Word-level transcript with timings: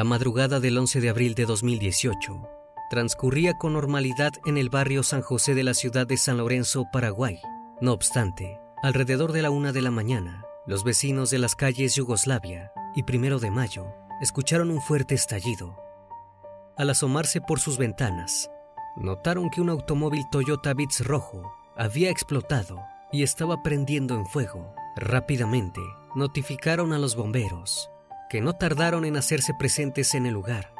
La 0.00 0.04
madrugada 0.04 0.60
del 0.60 0.78
11 0.78 1.02
de 1.02 1.10
abril 1.10 1.34
de 1.34 1.44
2018 1.44 2.48
transcurría 2.88 3.58
con 3.58 3.74
normalidad 3.74 4.32
en 4.46 4.56
el 4.56 4.70
barrio 4.70 5.02
San 5.02 5.20
José 5.20 5.54
de 5.54 5.62
la 5.62 5.74
ciudad 5.74 6.06
de 6.06 6.16
San 6.16 6.38
Lorenzo, 6.38 6.86
Paraguay. 6.90 7.38
No 7.82 7.92
obstante, 7.92 8.58
alrededor 8.82 9.32
de 9.32 9.42
la 9.42 9.50
una 9.50 9.72
de 9.72 9.82
la 9.82 9.90
mañana, 9.90 10.42
los 10.66 10.84
vecinos 10.84 11.28
de 11.28 11.38
las 11.38 11.54
calles 11.54 11.96
Yugoslavia 11.96 12.72
y 12.96 13.02
Primero 13.02 13.40
de 13.40 13.50
Mayo 13.50 13.92
escucharon 14.22 14.70
un 14.70 14.80
fuerte 14.80 15.14
estallido. 15.14 15.76
Al 16.78 16.88
asomarse 16.88 17.42
por 17.42 17.60
sus 17.60 17.76
ventanas, 17.76 18.50
notaron 18.96 19.50
que 19.50 19.60
un 19.60 19.68
automóvil 19.68 20.24
Toyota 20.32 20.72
Vitz 20.72 21.00
rojo 21.00 21.52
había 21.76 22.08
explotado 22.08 22.80
y 23.12 23.22
estaba 23.22 23.62
prendiendo 23.62 24.14
en 24.14 24.24
fuego. 24.24 24.74
Rápidamente 24.96 25.82
notificaron 26.14 26.94
a 26.94 26.98
los 26.98 27.16
bomberos, 27.16 27.89
que 28.30 28.40
no 28.40 28.54
tardaron 28.54 29.04
en 29.04 29.16
hacerse 29.16 29.52
presentes 29.54 30.14
en 30.14 30.24
el 30.24 30.34
lugar. 30.34 30.72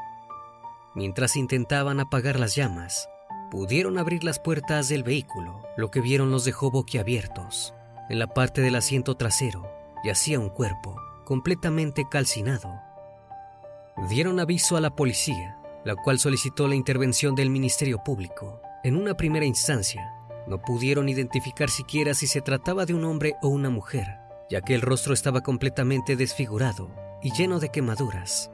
Mientras 0.94 1.34
intentaban 1.34 1.98
apagar 1.98 2.38
las 2.38 2.54
llamas, 2.54 3.08
pudieron 3.50 3.98
abrir 3.98 4.22
las 4.22 4.38
puertas 4.38 4.88
del 4.88 5.02
vehículo. 5.02 5.60
Lo 5.76 5.90
que 5.90 6.00
vieron 6.00 6.30
los 6.30 6.44
dejó 6.44 6.70
boquiabiertos. 6.70 7.74
En 8.08 8.20
la 8.20 8.28
parte 8.28 8.60
del 8.60 8.76
asiento 8.76 9.16
trasero 9.16 9.68
yacía 10.04 10.38
un 10.38 10.48
cuerpo, 10.48 10.96
completamente 11.24 12.06
calcinado. 12.08 12.80
Dieron 14.08 14.38
aviso 14.38 14.76
a 14.76 14.80
la 14.80 14.94
policía, 14.94 15.58
la 15.84 15.96
cual 15.96 16.20
solicitó 16.20 16.68
la 16.68 16.76
intervención 16.76 17.34
del 17.34 17.50
Ministerio 17.50 18.04
Público. 18.04 18.62
En 18.84 18.96
una 18.96 19.16
primera 19.16 19.44
instancia, 19.44 20.14
no 20.46 20.62
pudieron 20.62 21.08
identificar 21.08 21.68
siquiera 21.68 22.14
si 22.14 22.28
se 22.28 22.42
trataba 22.42 22.86
de 22.86 22.94
un 22.94 23.04
hombre 23.04 23.34
o 23.42 23.48
una 23.48 23.70
mujer, 23.70 24.06
ya 24.48 24.60
que 24.60 24.74
el 24.74 24.82
rostro 24.82 25.14
estaba 25.14 25.40
completamente 25.40 26.14
desfigurado 26.14 27.09
y 27.22 27.32
lleno 27.32 27.60
de 27.60 27.70
quemaduras. 27.70 28.50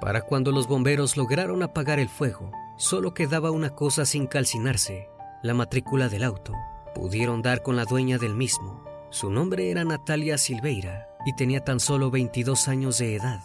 Para 0.00 0.22
cuando 0.22 0.52
los 0.52 0.66
bomberos 0.68 1.16
lograron 1.16 1.62
apagar 1.62 1.98
el 1.98 2.08
fuego, 2.08 2.52
solo 2.76 3.14
quedaba 3.14 3.50
una 3.50 3.70
cosa 3.70 4.04
sin 4.04 4.26
calcinarse, 4.26 5.08
la 5.42 5.54
matrícula 5.54 6.08
del 6.08 6.24
auto. 6.24 6.52
Pudieron 6.94 7.42
dar 7.42 7.62
con 7.62 7.76
la 7.76 7.84
dueña 7.84 8.18
del 8.18 8.34
mismo. 8.34 8.84
Su 9.10 9.30
nombre 9.30 9.70
era 9.70 9.84
Natalia 9.84 10.38
Silveira 10.38 11.08
y 11.24 11.34
tenía 11.34 11.60
tan 11.60 11.80
solo 11.80 12.10
22 12.10 12.68
años 12.68 12.98
de 12.98 13.16
edad. 13.16 13.40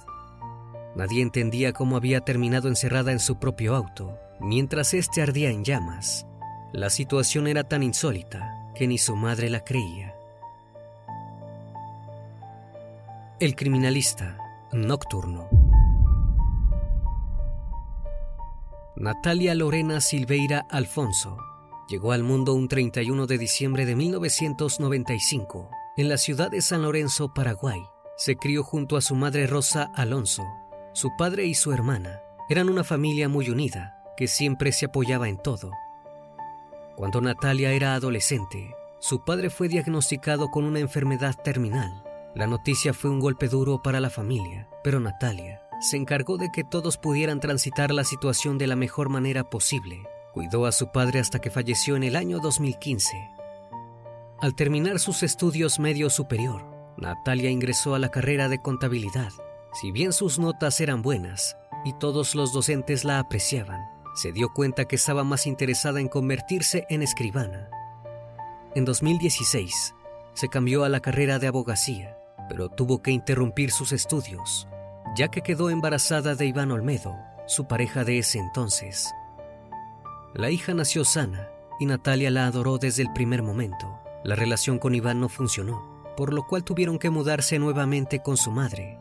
Nadie 0.96 1.22
entendía 1.22 1.72
cómo 1.74 1.96
había 1.96 2.22
terminado 2.22 2.68
encerrada 2.68 3.12
en 3.12 3.20
su 3.20 3.40
propio 3.40 3.76
auto, 3.76 4.18
mientras 4.40 4.94
éste 4.94 5.22
ardía 5.22 5.50
en 5.50 5.64
llamas. 5.64 6.26
La 6.74 6.90
situación 6.90 7.48
era 7.48 7.64
tan 7.64 7.84
insólita 7.84 8.72
que 8.76 8.88
ni 8.88 8.98
su 8.98 9.16
madre 9.16 9.50
la 9.50 9.64
creía. 9.64 10.11
El 13.42 13.56
criminalista 13.56 14.38
nocturno. 14.72 15.50
Natalia 18.96 19.56
Lorena 19.56 20.00
Silveira 20.00 20.68
Alfonso 20.70 21.40
llegó 21.90 22.12
al 22.12 22.22
mundo 22.22 22.54
un 22.54 22.68
31 22.68 23.26
de 23.26 23.40
diciembre 23.40 23.88
de 23.88 23.96
1995 23.96 25.72
en 25.98 26.10
la 26.10 26.18
ciudad 26.18 26.52
de 26.52 26.62
San 26.62 26.84
Lorenzo, 26.84 27.34
Paraguay. 27.34 27.82
Se 28.16 28.36
crió 28.36 28.64
junto 28.64 28.96
a 28.96 29.02
su 29.02 29.16
madre 29.16 29.48
Rosa 29.48 29.90
Alonso. 29.96 30.44
Su 30.94 31.10
padre 31.18 31.48
y 31.48 31.56
su 31.56 31.74
hermana 31.74 32.22
eran 32.48 32.70
una 32.70 32.84
familia 32.84 33.28
muy 33.28 33.50
unida 33.50 34.04
que 34.18 34.28
siempre 34.28 34.72
se 34.72 34.86
apoyaba 34.86 35.30
en 35.30 35.42
todo. 35.42 35.72
Cuando 36.96 37.22
Natalia 37.22 37.72
era 37.72 37.96
adolescente, 37.96 38.76
su 39.00 39.24
padre 39.26 39.50
fue 39.50 39.68
diagnosticado 39.68 40.52
con 40.52 40.64
una 40.64 40.78
enfermedad 40.78 41.36
terminal. 41.44 42.04
La 42.34 42.48
noticia 42.48 42.94
fue 42.94 43.10
un 43.10 43.20
golpe 43.20 43.50
duro 43.50 43.82
para 43.82 44.00
la 44.00 44.10
familia, 44.10 44.70
pero 44.84 45.00
Natalia 45.02 45.62
se 45.82 45.98
encargó 45.98 46.38
de 46.38 46.50
que 46.52 46.64
todos 46.64 46.98
pudieran 46.98 47.40
transitar 47.40 47.92
la 47.92 48.04
situación 48.04 48.58
de 48.58 48.68
la 48.68 48.76
mejor 48.76 49.10
manera 49.10 49.50
posible. 49.50 50.04
Cuidó 50.34 50.66
a 50.66 50.72
su 50.72 50.92
padre 50.92 51.20
hasta 51.20 51.40
que 51.40 51.50
falleció 51.50 51.96
en 51.96 52.04
el 52.04 52.16
año 52.16 52.40
2015. 52.40 53.18
Al 54.40 54.56
terminar 54.56 55.00
sus 55.00 55.24
estudios 55.24 55.80
medio 55.80 56.10
superior, 56.10 56.64
Natalia 56.98 57.50
ingresó 57.50 57.96
a 57.96 58.00
la 58.00 58.10
carrera 58.10 58.48
de 58.48 58.62
contabilidad. 58.62 59.32
Si 59.74 59.92
bien 59.92 60.14
sus 60.14 60.40
notas 60.40 60.80
eran 60.80 61.02
buenas 61.02 61.58
y 61.84 61.94
todos 61.94 62.34
los 62.36 62.54
docentes 62.54 63.04
la 63.04 63.20
apreciaban, 63.20 63.82
se 64.16 64.32
dio 64.32 64.54
cuenta 64.54 64.86
que 64.86 64.96
estaba 64.96 65.24
más 65.24 65.48
interesada 65.48 66.00
en 66.00 66.08
convertirse 66.08 66.86
en 66.90 67.02
escribana. 67.02 67.70
En 68.74 68.86
2016, 68.86 69.96
se 70.34 70.48
cambió 70.48 70.86
a 70.86 70.90
la 70.90 71.02
carrera 71.02 71.40
de 71.40 71.48
abogacía, 71.48 72.18
pero 72.52 72.68
tuvo 72.68 73.02
que 73.02 73.12
interrumpir 73.12 73.72
sus 73.72 73.94
estudios, 73.94 74.68
ya 75.16 75.30
que 75.30 75.42
quedó 75.42 75.70
embarazada 75.70 76.36
de 76.36 76.48
Iván 76.48 76.72
Olmedo, 76.72 77.16
su 77.48 77.66
pareja 77.66 78.04
de 78.04 78.18
ese 78.18 78.40
entonces. 78.40 79.10
La 80.34 80.50
hija 80.50 80.74
nació 80.74 81.06
sana 81.06 81.48
y 81.80 81.86
Natalia 81.86 82.30
la 82.30 82.48
adoró 82.48 82.78
desde 82.78 83.04
el 83.04 83.14
primer 83.14 83.42
momento. 83.42 83.98
La 84.26 84.36
relación 84.36 84.80
con 84.80 84.96
Iván 84.96 85.22
no 85.22 85.30
funcionó, 85.30 85.82
por 86.18 86.34
lo 86.34 86.46
cual 86.46 86.66
tuvieron 86.66 87.00
que 87.00 87.10
mudarse 87.10 87.58
nuevamente 87.58 88.22
con 88.22 88.36
su 88.36 88.52
madre. 88.52 89.00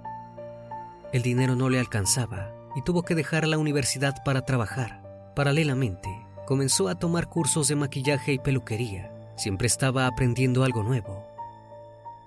El 1.13 1.23
dinero 1.23 1.57
no 1.57 1.71
le 1.71 1.81
alcanzaba 1.81 2.53
y 2.77 2.83
tuvo 2.83 3.03
que 3.03 3.17
dejar 3.17 3.49
la 3.49 3.59
universidad 3.59 4.23
para 4.25 4.45
trabajar. 4.45 5.03
Paralelamente, 5.35 6.09
comenzó 6.47 6.89
a 6.89 6.95
tomar 6.95 7.29
cursos 7.29 7.67
de 7.67 7.75
maquillaje 7.75 8.33
y 8.33 8.39
peluquería. 8.39 9.13
Siempre 9.37 9.67
estaba 9.67 10.07
aprendiendo 10.07 10.63
algo 10.63 10.85
nuevo. 10.85 11.30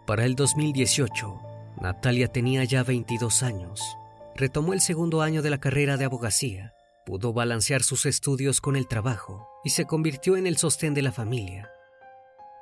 Para 0.05 0.25
el 0.25 0.35
2018, 0.35 1.39
Natalia 1.81 2.27
tenía 2.27 2.65
ya 2.65 2.83
22 2.83 3.41
años. 3.41 3.97
Retomó 4.35 4.73
el 4.73 4.81
segundo 4.81 5.21
año 5.21 5.41
de 5.41 5.49
la 5.49 5.61
carrera 5.61 5.95
de 5.95 6.03
abogacía. 6.03 6.73
Pudo 7.05 7.31
balancear 7.31 7.83
sus 7.83 8.05
estudios 8.05 8.59
con 8.59 8.75
el 8.75 8.89
trabajo 8.89 9.47
y 9.63 9.69
se 9.69 9.85
convirtió 9.85 10.35
en 10.35 10.45
el 10.45 10.57
sostén 10.57 10.93
de 10.93 11.03
la 11.03 11.13
familia. 11.13 11.69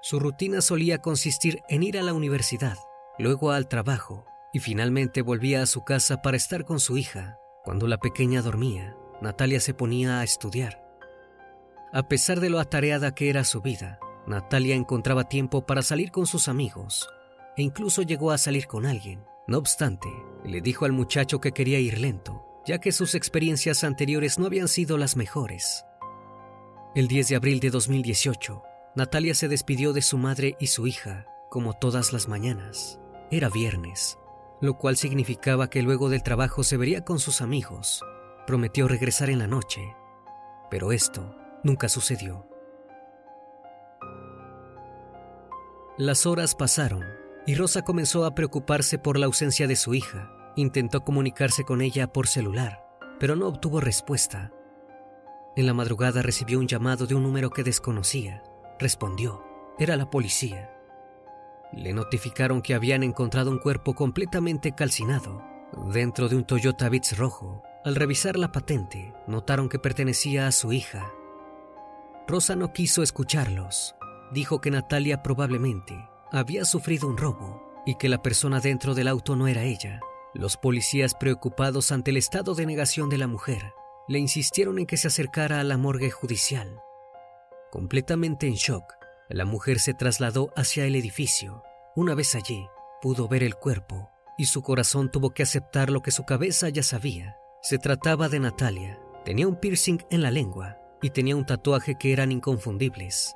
Su 0.03 0.19
rutina 0.19 0.61
solía 0.61 0.99
consistir 0.99 1.61
en 1.67 1.81
ir 1.81 1.97
a 1.97 2.03
la 2.03 2.13
universidad, 2.13 2.77
luego 3.17 3.51
al 3.51 3.67
trabajo 3.67 4.23
y 4.53 4.59
finalmente 4.59 5.23
volvía 5.23 5.63
a 5.63 5.67
su 5.67 5.83
casa 5.83 6.21
para 6.21 6.38
estar 6.38 6.63
con 6.63 6.79
su 6.79 6.95
hija. 6.95 7.39
Cuando 7.63 7.88
la 7.88 7.97
pequeña 7.97 8.43
dormía, 8.43 8.95
Natalia 9.19 9.59
se 9.59 9.73
ponía 9.73 10.19
a 10.19 10.23
estudiar. 10.23 10.83
A 11.91 12.07
pesar 12.07 12.39
de 12.39 12.51
lo 12.51 12.59
atareada 12.59 13.15
que 13.15 13.31
era 13.31 13.43
su 13.45 13.61
vida, 13.61 13.99
Natalia 14.27 14.75
encontraba 14.75 15.23
tiempo 15.23 15.65
para 15.65 15.81
salir 15.81 16.11
con 16.11 16.27
sus 16.27 16.47
amigos 16.47 17.09
e 17.57 17.62
incluso 17.62 18.01
llegó 18.01 18.31
a 18.31 18.38
salir 18.38 18.68
con 18.68 18.86
alguien. 18.86 19.24
No 19.48 19.57
obstante, 19.57 20.07
le 20.45 20.62
dijo 20.62 20.86
al 20.86 20.92
muchacho 20.92 21.42
que 21.42 21.51
quería 21.51 21.80
ir 21.80 22.00
lento, 22.00 22.45
ya 22.65 22.80
que 22.80 22.92
sus 22.92 23.15
experiencias 23.15 23.83
anteriores 23.83 24.39
no 24.39 24.45
habían 24.45 24.68
sido 24.68 24.98
las 24.98 25.15
mejores. 25.15 25.86
El 26.95 27.07
10 27.07 27.30
de 27.30 27.36
abril 27.36 27.59
de 27.59 27.69
2018, 27.69 28.63
Natalia 28.95 29.33
se 29.33 29.48
despidió 29.48 29.94
de 29.94 30.01
su 30.01 30.18
madre 30.18 30.56
y 30.59 30.68
su 30.68 30.88
hija, 30.88 31.25
como 31.50 31.74
todas 31.74 32.13
las 32.13 32.27
mañanas. 32.27 33.00
Era 33.31 33.50
viernes, 33.50 34.18
lo 34.59 34.77
cual 34.77 34.98
significaba 34.98 35.69
que 35.69 35.81
luego 35.81 36.09
del 36.09 36.24
trabajo 36.24 36.63
se 36.63 36.77
vería 36.77 37.03
con 37.03 37.19
sus 37.19 37.42
amigos. 37.42 38.03
Prometió 38.45 38.88
regresar 38.88 39.30
en 39.30 39.39
la 39.39 39.48
noche, 39.48 39.95
pero 40.69 40.92
esto 40.92 41.36
nunca 41.63 41.89
sucedió. 41.89 42.45
Las 45.98 46.25
horas 46.25 46.56
pasaron 46.56 47.20
y 47.45 47.55
Rosa 47.55 47.81
comenzó 47.81 48.25
a 48.25 48.35
preocuparse 48.35 48.97
por 48.97 49.17
la 49.17 49.25
ausencia 49.25 49.67
de 49.67 49.75
su 49.75 49.93
hija. 49.93 50.31
Intentó 50.55 51.03
comunicarse 51.03 51.63
con 51.63 51.81
ella 51.81 52.11
por 52.11 52.27
celular, 52.27 52.85
pero 53.19 53.35
no 53.35 53.47
obtuvo 53.47 53.79
respuesta. 53.79 54.51
En 55.55 55.65
la 55.65 55.73
madrugada 55.73 56.21
recibió 56.21 56.59
un 56.59 56.67
llamado 56.67 57.07
de 57.07 57.15
un 57.15 57.23
número 57.23 57.49
que 57.49 57.63
desconocía. 57.63 58.43
Respondió. 58.79 59.43
Era 59.79 59.95
la 59.95 60.09
policía. 60.09 60.71
Le 61.73 61.93
notificaron 61.93 62.61
que 62.61 62.73
habían 62.73 63.03
encontrado 63.03 63.49
un 63.49 63.57
cuerpo 63.57 63.95
completamente 63.95 64.73
calcinado 64.73 65.41
dentro 65.91 66.27
de 66.27 66.35
un 66.35 66.43
Toyota 66.43 66.89
Vitz 66.89 67.17
rojo. 67.17 67.63
Al 67.83 67.95
revisar 67.95 68.38
la 68.38 68.51
patente, 68.51 69.13
notaron 69.27 69.67
que 69.67 69.79
pertenecía 69.79 70.45
a 70.45 70.51
su 70.51 70.71
hija. 70.73 71.11
Rosa 72.27 72.55
no 72.55 72.73
quiso 72.73 73.01
escucharlos. 73.01 73.95
Dijo 74.31 74.61
que 74.61 74.71
Natalia 74.71 75.23
probablemente 75.23 76.11
había 76.31 76.66
sufrido 76.66 77.07
un 77.07 77.18
robo 77.18 77.62
y 77.86 77.95
que 77.95 78.10
la 78.10 78.22
persona 78.22 78.60
dentro 78.60 78.95
del 78.95 79.07
auto 79.07 79.36
no 79.36 79.48
era 79.48 79.63
ella. 79.63 80.00
Los 80.33 80.56
policías 80.56 81.13
preocupados 81.13 81.92
ante 81.92 82.12
el 82.12 82.18
estado 82.18 82.56
de 82.56 82.66
negación 82.66 83.10
de 83.10 83.18
la 83.18 83.28
mujer 83.28 83.74
le 84.07 84.19
insistieron 84.19 84.80
en 84.80 84.86
que 84.86 84.98
se 84.98 85.07
acercara 85.07 85.60
a 85.60 85.63
la 85.63 85.78
morgue 85.78 86.10
judicial. 86.10 86.80
Completamente 87.69 88.48
en 88.48 88.54
shock, 88.54 88.94
la 89.30 89.45
mujer 89.45 89.80
se 89.80 89.94
trasladó 89.94 90.51
hacia 90.56 90.86
el 90.86 90.95
edificio. 90.95 91.63
Una 91.95 92.16
vez 92.16 92.36
allí, 92.36 92.68
pudo 93.01 93.27
ver 93.27 93.44
el 93.44 93.56
cuerpo 93.56 94.10
y 94.38 94.45
su 94.45 94.62
corazón 94.62 95.12
tuvo 95.12 95.31
que 95.34 95.44
aceptar 95.44 95.89
lo 95.89 96.01
que 96.01 96.12
su 96.12 96.25
cabeza 96.25 96.69
ya 96.69 96.84
sabía. 96.84 97.36
Se 97.62 97.77
trataba 97.77 98.30
de 98.30 98.39
Natalia. 98.39 99.00
Tenía 99.24 99.48
un 99.48 99.56
piercing 99.56 100.00
en 100.10 100.24
la 100.24 100.31
lengua 100.31 100.77
y 101.01 101.12
tenía 101.12 101.36
un 101.36 101.45
tatuaje 101.45 101.95
que 101.95 102.12
eran 102.13 102.31
inconfundibles. 102.31 103.36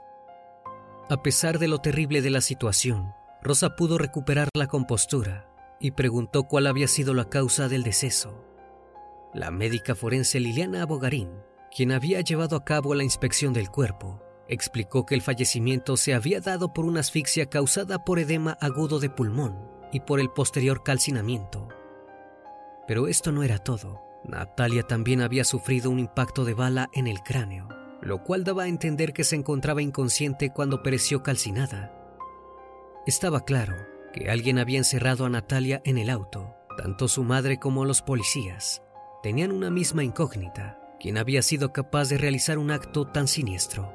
A 1.08 1.22
pesar 1.22 1.60
de 1.60 1.68
lo 1.68 1.78
terrible 1.78 2.24
de 2.24 2.32
la 2.32 2.42
situación, 2.42 3.14
Rosa 3.44 3.76
pudo 3.76 4.00
recuperar 4.00 4.50
la 4.56 4.66
compostura 4.66 5.48
y 5.80 5.92
preguntó 5.92 6.46
cuál 6.46 6.66
había 6.66 6.88
sido 6.88 7.14
la 7.14 7.30
causa 7.30 7.68
del 7.68 7.84
deceso. 7.84 8.44
La 9.32 9.52
médica 9.52 9.94
forense 9.94 10.40
Liliana 10.40 10.82
Abogarín, 10.82 11.30
quien 11.76 11.92
había 11.92 12.22
llevado 12.22 12.56
a 12.56 12.66
cabo 12.66 12.96
la 12.96 13.04
inspección 13.04 13.54
del 13.54 13.70
cuerpo, 13.70 14.20
explicó 14.48 15.06
que 15.06 15.14
el 15.14 15.22
fallecimiento 15.22 15.96
se 15.96 16.16
había 16.16 16.42
dado 16.42 16.74
por 16.74 16.86
una 16.86 17.02
asfixia 17.02 17.52
causada 17.52 18.04
por 18.04 18.18
edema 18.18 18.58
agudo 18.60 19.00
de 19.00 19.12
pulmón 19.12 19.56
y 19.92 20.00
por 20.00 20.20
el 20.20 20.32
posterior 20.32 20.82
calcinamiento. 20.82 21.68
Pero 22.88 23.08
esto 23.08 23.32
no 23.32 23.44
era 23.44 23.60
todo. 23.60 24.02
Natalia 24.24 24.82
también 24.82 25.22
había 25.22 25.44
sufrido 25.44 25.92
un 25.92 26.00
impacto 26.00 26.46
de 26.46 26.56
bala 26.56 26.90
en 26.94 27.06
el 27.06 27.22
cráneo 27.22 27.75
lo 28.06 28.24
cual 28.24 28.44
daba 28.44 28.64
a 28.64 28.68
entender 28.68 29.12
que 29.14 29.24
se 29.24 29.36
encontraba 29.36 29.82
inconsciente 29.82 30.54
cuando 30.54 30.84
pereció 30.84 31.24
calcinada. 31.24 31.92
Estaba 33.08 33.44
claro 33.44 33.76
que 34.14 34.30
alguien 34.30 34.60
había 34.60 34.78
encerrado 34.78 35.26
a 35.26 35.30
Natalia 35.30 35.82
en 35.84 35.98
el 35.98 36.10
auto. 36.10 36.56
Tanto 36.78 37.08
su 37.08 37.24
madre 37.24 37.58
como 37.60 37.84
los 37.84 38.02
policías 38.02 38.82
tenían 39.24 39.52
una 39.52 39.72
misma 39.72 40.04
incógnita, 40.04 40.80
¿quién 41.00 41.18
había 41.18 41.42
sido 41.42 41.74
capaz 41.74 42.10
de 42.10 42.18
realizar 42.18 42.60
un 42.60 42.70
acto 42.70 43.08
tan 43.08 43.28
siniestro? 43.28 43.92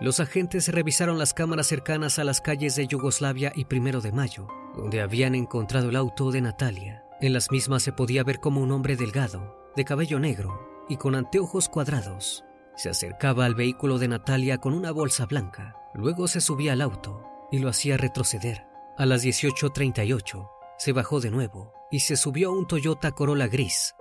Los 0.00 0.20
agentes 0.20 0.68
revisaron 0.68 1.18
las 1.18 1.32
cámaras 1.32 1.66
cercanas 1.66 2.18
a 2.18 2.24
las 2.24 2.40
calles 2.40 2.76
de 2.76 2.86
Yugoslavia 2.86 3.52
y 3.54 3.64
Primero 3.64 4.00
de 4.02 4.12
Mayo, 4.12 4.48
donde 4.76 5.00
habían 5.00 5.34
encontrado 5.34 5.88
el 5.88 5.96
auto 5.96 6.30
de 6.30 6.42
Natalia. 6.42 7.04
En 7.20 7.32
las 7.32 7.50
mismas 7.50 7.82
se 7.82 7.92
podía 7.92 8.22
ver 8.22 8.40
como 8.40 8.60
un 8.60 8.72
hombre 8.72 8.96
delgado, 8.96 9.56
de 9.76 9.84
cabello 9.84 10.18
negro, 10.18 10.73
y 10.88 10.96
con 10.96 11.14
anteojos 11.14 11.68
cuadrados. 11.68 12.44
Se 12.76 12.90
acercaba 12.90 13.44
al 13.44 13.54
vehículo 13.54 13.98
de 13.98 14.08
Natalia 14.08 14.58
con 14.58 14.74
una 14.74 14.90
bolsa 14.90 15.26
blanca. 15.26 15.76
Luego 15.94 16.28
se 16.28 16.40
subía 16.40 16.72
al 16.72 16.80
auto 16.80 17.24
y 17.50 17.58
lo 17.58 17.68
hacía 17.68 17.96
retroceder. 17.96 18.66
A 18.96 19.06
las 19.06 19.24
18.38 19.24 20.48
se 20.78 20.92
bajó 20.92 21.20
de 21.20 21.30
nuevo 21.30 21.72
y 21.90 22.00
se 22.00 22.16
subió 22.16 22.48
a 22.48 22.52
un 22.52 22.66
Toyota 22.66 23.12
Corolla 23.12 23.46
gris 23.46 23.94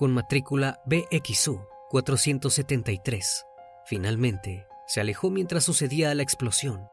con 0.00 0.14
matrícula 0.14 0.80
BXU 0.86 1.60
473. 1.90 3.44
Finalmente, 3.84 4.66
se 4.86 5.02
alejó 5.02 5.28
mientras 5.28 5.64
sucedía 5.64 6.14
la 6.14 6.22
explosión. 6.22 6.88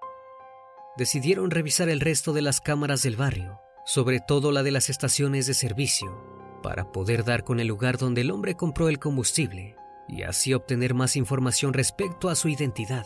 Decidieron 0.97 1.49
revisar 1.49 1.87
el 1.87 2.01
resto 2.01 2.33
de 2.33 2.41
las 2.41 2.59
cámaras 2.59 3.03
del 3.03 3.15
barrio, 3.15 3.61
sobre 3.85 4.19
todo 4.19 4.51
la 4.51 4.61
de 4.61 4.71
las 4.71 4.89
estaciones 4.89 5.47
de 5.47 5.53
servicio, 5.53 6.36
para 6.61 6.91
poder 6.91 7.23
dar 7.23 7.43
con 7.43 7.59
el 7.59 7.67
lugar 7.67 7.97
donde 7.97 8.21
el 8.21 8.31
hombre 8.31 8.55
compró 8.55 8.89
el 8.89 8.99
combustible 8.99 9.75
y 10.07 10.23
así 10.23 10.53
obtener 10.53 10.93
más 10.93 11.15
información 11.15 11.73
respecto 11.73 12.29
a 12.29 12.35
su 12.35 12.49
identidad. 12.49 13.05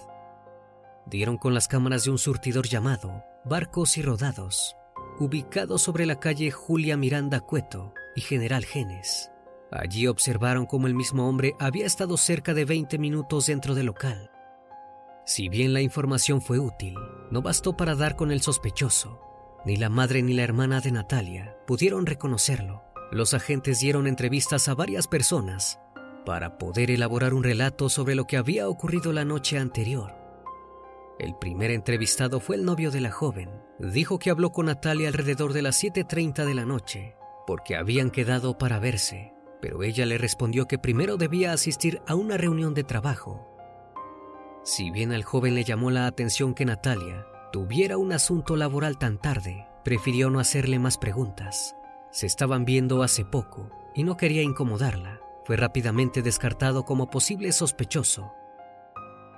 Dieron 1.06 1.38
con 1.38 1.54
las 1.54 1.68
cámaras 1.68 2.04
de 2.04 2.12
un 2.12 2.18
surtidor 2.18 2.68
llamado 2.68 3.24
Barcos 3.44 3.98
y 3.98 4.02
Rodados, 4.02 4.76
ubicado 5.20 5.78
sobre 5.78 6.06
la 6.06 6.20
calle 6.20 6.52
Julia 6.52 6.96
Miranda 6.98 7.40
Cueto 7.40 7.94
y 8.16 8.22
General 8.22 8.64
Genes. 8.64 9.32
Allí 9.72 10.08
observaron 10.08 10.66
cómo 10.66 10.88
el 10.88 10.94
mismo 10.94 11.28
hombre 11.28 11.56
había 11.60 11.86
estado 11.86 12.18
cerca 12.18 12.54
de 12.54 12.66
20 12.66 12.98
minutos 12.98 13.48
dentro 13.48 13.74
del 13.74 13.88
local. 13.88 14.30
Si 15.26 15.50
bien 15.50 15.74
la 15.74 15.82
información 15.82 16.42
fue 16.42 16.60
útil, 16.60 16.96
no 17.32 17.42
bastó 17.42 17.78
para 17.78 17.96
dar 17.96 18.16
con 18.16 18.32
el 18.32 18.42
sospechoso. 18.42 19.22
Ni 19.66 19.78
la 19.78 19.90
madre 19.90 20.24
ni 20.24 20.34
la 20.34 20.44
hermana 20.44 20.82
de 20.82 20.92
Natalia 20.92 21.56
pudieron 21.68 22.06
reconocerlo 22.06 22.91
los 23.12 23.34
agentes 23.34 23.80
dieron 23.80 24.08
entrevistas 24.08 24.70
a 24.70 24.76
varias 24.76 25.08
personas 25.08 25.80
para 26.26 26.58
poder 26.58 26.92
elaborar 26.92 27.34
un 27.34 27.44
relato 27.44 27.90
sobre 27.90 28.16
lo 28.16 28.26
que 28.26 28.38
había 28.38 28.70
ocurrido 28.70 29.12
la 29.12 29.26
noche 29.26 29.58
anterior. 29.58 30.16
El 31.20 31.36
primer 31.36 31.72
entrevistado 31.72 32.40
fue 32.40 32.56
el 32.56 32.66
novio 32.66 32.90
de 32.90 33.02
la 33.02 33.12
joven. 33.12 33.50
Dijo 33.80 34.18
que 34.18 34.30
habló 34.30 34.52
con 34.52 34.68
Natalia 34.68 35.08
alrededor 35.08 35.54
de 35.54 35.62
las 35.62 35.84
7.30 35.84 36.46
de 36.46 36.54
la 36.56 36.66
noche, 36.66 37.16
porque 37.46 37.76
habían 37.76 38.12
quedado 38.12 38.58
para 38.58 38.80
verse, 38.80 39.34
pero 39.62 39.84
ella 39.84 40.06
le 40.06 40.18
respondió 40.18 40.68
que 40.68 40.80
primero 40.80 41.18
debía 41.18 41.54
asistir 41.54 42.02
a 42.08 42.16
una 42.16 42.38
reunión 42.38 42.74
de 42.74 42.84
trabajo. 42.84 43.48
Si 44.64 44.90
bien 44.90 45.12
al 45.12 45.24
joven 45.24 45.56
le 45.56 45.64
llamó 45.64 45.92
la 45.92 46.06
atención 46.06 46.54
que 46.54 46.66
Natalia 46.66 47.26
tuviera 47.52 47.98
un 47.98 48.14
asunto 48.14 48.56
laboral 48.56 48.98
tan 48.98 49.20
tarde, 49.20 49.68
prefirió 49.84 50.30
no 50.30 50.40
hacerle 50.40 50.80
más 50.80 50.98
preguntas. 50.98 51.76
Se 52.12 52.26
estaban 52.26 52.66
viendo 52.66 53.04
hace 53.04 53.26
poco 53.26 53.70
y 53.96 54.04
no 54.04 54.18
quería 54.18 54.42
incomodarla. 54.42 55.22
Fue 55.46 55.58
rápidamente 55.58 56.22
descartado 56.22 56.86
como 56.86 57.10
posible 57.10 57.52
sospechoso. 57.52 58.32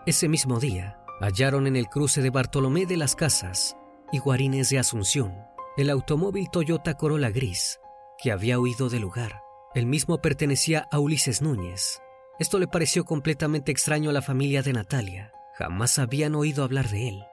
Ese 0.05 0.27
mismo 0.27 0.59
día, 0.59 0.99
hallaron 1.21 1.67
en 1.67 1.75
el 1.75 1.87
cruce 1.87 2.21
de 2.21 2.29
Bartolomé 2.29 2.85
de 2.85 2.97
las 2.97 3.15
Casas 3.15 3.77
y 4.11 4.19
Guarines 4.19 4.69
de 4.69 4.79
Asunción 4.79 5.33
el 5.75 5.89
automóvil 5.89 6.51
Toyota 6.51 6.93
Corolla 6.93 7.31
gris 7.31 7.79
que 8.19 8.31
había 8.31 8.59
huido 8.59 8.89
del 8.89 9.01
lugar. 9.01 9.41
El 9.73 9.87
mismo 9.87 10.21
pertenecía 10.21 10.87
a 10.91 10.99
Ulises 10.99 11.41
Núñez. 11.41 11.99
Esto 12.39 12.59
le 12.59 12.67
pareció 12.67 13.05
completamente 13.05 13.71
extraño 13.71 14.11
a 14.11 14.13
la 14.13 14.21
familia 14.21 14.61
de 14.61 14.71
Natalia. 14.71 15.31
Jamás 15.57 15.97
habían 15.97 16.35
oído 16.35 16.63
hablar 16.63 16.89
de 16.89 17.09
él. 17.09 17.23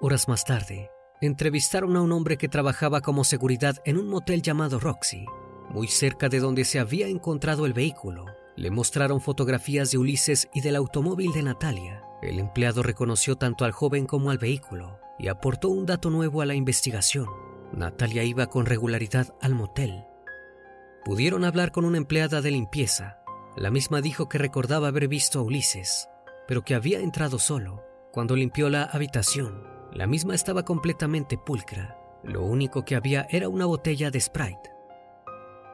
Horas 0.00 0.28
más 0.28 0.44
tarde, 0.44 0.90
entrevistaron 1.22 1.96
a 1.96 2.02
un 2.02 2.10
hombre 2.12 2.36
que 2.36 2.48
trabajaba 2.48 3.00
como 3.00 3.22
seguridad 3.22 3.76
en 3.84 3.96
un 3.96 4.08
motel 4.08 4.42
llamado 4.42 4.80
Roxy, 4.80 5.24
muy 5.70 5.86
cerca 5.86 6.28
de 6.28 6.40
donde 6.40 6.64
se 6.64 6.80
había 6.80 7.06
encontrado 7.06 7.64
el 7.64 7.72
vehículo. 7.72 8.26
Le 8.56 8.70
mostraron 8.70 9.20
fotografías 9.20 9.92
de 9.92 9.98
Ulises 9.98 10.48
y 10.52 10.60
del 10.60 10.76
automóvil 10.76 11.32
de 11.32 11.44
Natalia. 11.44 12.02
El 12.20 12.38
empleado 12.38 12.82
reconoció 12.82 13.36
tanto 13.36 13.64
al 13.64 13.72
joven 13.72 14.04
como 14.04 14.30
al 14.30 14.38
vehículo 14.38 14.98
y 15.18 15.28
aportó 15.28 15.68
un 15.68 15.86
dato 15.86 16.10
nuevo 16.10 16.42
a 16.42 16.46
la 16.46 16.54
investigación. 16.54 17.26
Natalia 17.72 18.24
iba 18.24 18.48
con 18.48 18.66
regularidad 18.66 19.32
al 19.40 19.54
motel. 19.54 20.04
Pudieron 21.04 21.44
hablar 21.44 21.70
con 21.70 21.84
una 21.84 21.98
empleada 21.98 22.42
de 22.42 22.50
limpieza. 22.50 23.18
La 23.56 23.70
misma 23.70 24.00
dijo 24.00 24.28
que 24.28 24.38
recordaba 24.38 24.88
haber 24.88 25.08
visto 25.08 25.38
a 25.38 25.42
Ulises, 25.42 26.08
pero 26.48 26.62
que 26.62 26.74
había 26.74 27.00
entrado 27.00 27.38
solo. 27.38 27.84
Cuando 28.12 28.36
limpió 28.36 28.68
la 28.68 28.84
habitación, 28.84 29.62
la 29.94 30.06
misma 30.06 30.34
estaba 30.34 30.64
completamente 30.64 31.36
pulcra. 31.36 31.98
Lo 32.22 32.42
único 32.42 32.84
que 32.84 32.96
había 32.96 33.26
era 33.30 33.48
una 33.48 33.66
botella 33.66 34.10
de 34.10 34.20
Sprite. 34.20 34.70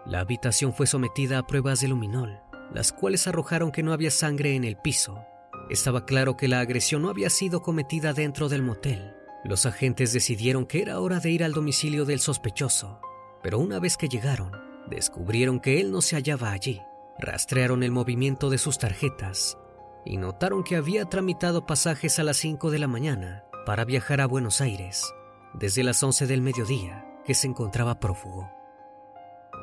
La 0.07 0.21
habitación 0.21 0.73
fue 0.73 0.87
sometida 0.87 1.39
a 1.39 1.47
pruebas 1.47 1.81
de 1.81 1.89
luminol, 1.89 2.41
las 2.73 2.93
cuales 2.93 3.27
arrojaron 3.29 3.71
que 3.71 3.83
no 3.83 3.93
había 3.93 4.11
sangre 4.11 4.55
en 4.57 4.65
el 4.65 4.77
piso. 4.77 5.25
Estaba 5.71 6.05
claro 6.05 6.37
que 6.37 6.49
la 6.49 6.61
agresión 6.61 7.03
no 7.03 7.11
había 7.11 7.31
sido 7.31 7.63
cometida 7.63 8.13
dentro 8.13 8.49
del 8.49 8.63
motel. 8.63 9.15
Los 9.45 9.67
agentes 9.67 10.13
decidieron 10.13 10.67
que 10.67 10.83
era 10.83 10.99
hora 10.99 11.21
de 11.21 11.31
ir 11.31 11.45
al 11.45 11.53
domicilio 11.53 12.05
del 12.05 12.19
sospechoso, 12.19 13.01
pero 13.43 13.59
una 13.59 13.79
vez 13.79 13.97
que 13.97 14.09
llegaron, 14.09 14.51
descubrieron 14.89 15.61
que 15.61 15.81
él 15.81 15.93
no 15.93 16.01
se 16.01 16.17
hallaba 16.17 16.51
allí. 16.51 16.81
Rastrearon 17.21 17.83
el 17.83 17.93
movimiento 17.93 18.51
de 18.51 18.59
sus 18.59 18.79
tarjetas 18.79 19.59
y 20.05 20.17
notaron 20.17 20.65
que 20.65 20.77
había 20.77 21.05
tramitado 21.05 21.67
pasajes 21.67 22.19
a 22.19 22.25
las 22.25 22.39
5 22.39 22.71
de 22.71 22.79
la 22.79 22.89
mañana 22.89 23.48
para 23.69 23.85
viajar 23.85 24.23
a 24.23 24.27
Buenos 24.27 24.63
Aires 24.63 25.15
desde 25.53 25.83
las 25.83 26.03
11 26.03 26.27
del 26.27 26.41
mediodía 26.41 27.05
que 27.27 27.35
se 27.35 27.47
encontraba 27.47 28.01
prófugo. 28.01 28.51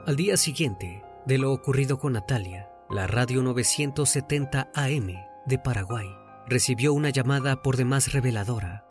Al 0.05 0.15
día 0.15 0.37
siguiente 0.37 1.03
de 1.25 1.39
lo 1.39 1.51
ocurrido 1.51 1.97
con 1.97 2.13
Natalia, 2.13 2.69
la 2.87 3.07
radio 3.07 3.41
970 3.41 4.69
AM 4.75 5.07
de 5.47 5.57
Paraguay 5.57 6.05
recibió 6.45 6.93
una 6.93 7.09
llamada 7.09 7.63
por 7.63 7.77
demás 7.77 8.13
reveladora. 8.13 8.85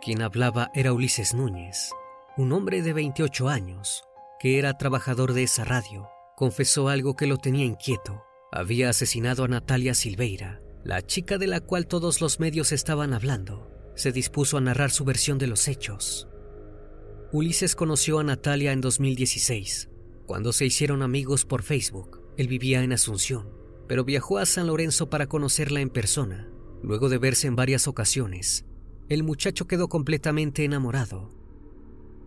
Quien 0.00 0.22
hablaba 0.22 0.70
era 0.72 0.92
Ulises 0.92 1.34
Núñez, 1.34 1.90
un 2.36 2.52
hombre 2.52 2.82
de 2.82 2.92
28 2.92 3.48
años, 3.48 4.04
que 4.38 4.60
era 4.60 4.78
trabajador 4.78 5.32
de 5.32 5.42
esa 5.42 5.64
radio. 5.64 6.08
Confesó 6.36 6.90
algo 6.90 7.16
que 7.16 7.26
lo 7.26 7.38
tenía 7.38 7.64
inquieto. 7.64 8.22
Había 8.52 8.88
asesinado 8.88 9.42
a 9.42 9.48
Natalia 9.48 9.94
Silveira, 9.94 10.60
la 10.84 11.02
chica 11.02 11.38
de 11.38 11.48
la 11.48 11.58
cual 11.60 11.88
todos 11.88 12.20
los 12.20 12.38
medios 12.38 12.70
estaban 12.70 13.12
hablando. 13.12 13.75
Se 13.96 14.12
dispuso 14.12 14.58
a 14.58 14.60
narrar 14.60 14.90
su 14.90 15.04
versión 15.04 15.38
de 15.38 15.48
los 15.48 15.66
hechos. 15.66 16.28
Ulises 17.32 17.74
conoció 17.74 18.20
a 18.20 18.24
Natalia 18.24 18.72
en 18.72 18.80
2016, 18.80 19.88
cuando 20.26 20.52
se 20.52 20.66
hicieron 20.66 21.02
amigos 21.02 21.44
por 21.44 21.62
Facebook. 21.62 22.22
Él 22.36 22.46
vivía 22.46 22.82
en 22.82 22.92
Asunción, 22.92 23.48
pero 23.88 24.04
viajó 24.04 24.38
a 24.38 24.46
San 24.46 24.66
Lorenzo 24.66 25.10
para 25.10 25.26
conocerla 25.26 25.80
en 25.80 25.90
persona. 25.90 26.48
Luego 26.82 27.08
de 27.08 27.18
verse 27.18 27.46
en 27.46 27.56
varias 27.56 27.88
ocasiones, 27.88 28.66
el 29.08 29.22
muchacho 29.22 29.66
quedó 29.66 29.88
completamente 29.88 30.64
enamorado. 30.64 31.30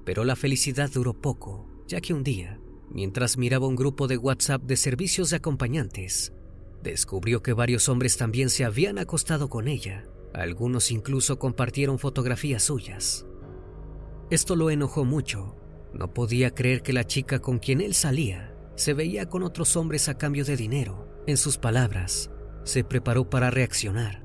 Pero 0.05 0.23
la 0.23 0.35
felicidad 0.35 0.89
duró 0.91 1.13
poco, 1.13 1.69
ya 1.87 2.01
que 2.01 2.13
un 2.13 2.23
día, 2.23 2.59
mientras 2.89 3.37
miraba 3.37 3.67
un 3.67 3.75
grupo 3.75 4.07
de 4.07 4.17
WhatsApp 4.17 4.63
de 4.63 4.75
servicios 4.75 5.29
de 5.29 5.37
acompañantes, 5.37 6.33
descubrió 6.81 7.43
que 7.43 7.53
varios 7.53 7.89
hombres 7.89 8.17
también 8.17 8.49
se 8.49 8.65
habían 8.65 8.97
acostado 8.97 9.49
con 9.49 9.67
ella. 9.67 10.05
Algunos 10.33 10.91
incluso 10.91 11.39
compartieron 11.39 11.99
fotografías 11.99 12.63
suyas. 12.63 13.25
Esto 14.29 14.55
lo 14.55 14.69
enojó 14.69 15.05
mucho. 15.05 15.55
No 15.93 16.13
podía 16.13 16.53
creer 16.53 16.83
que 16.83 16.93
la 16.93 17.05
chica 17.05 17.39
con 17.39 17.57
quien 17.59 17.81
él 17.81 17.93
salía 17.93 18.55
se 18.75 18.93
veía 18.93 19.27
con 19.27 19.43
otros 19.43 19.75
hombres 19.75 20.07
a 20.07 20.17
cambio 20.17 20.45
de 20.45 20.55
dinero. 20.55 21.07
En 21.27 21.35
sus 21.35 21.57
palabras, 21.57 22.31
se 22.63 22.83
preparó 22.83 23.29
para 23.29 23.51
reaccionar. 23.51 24.23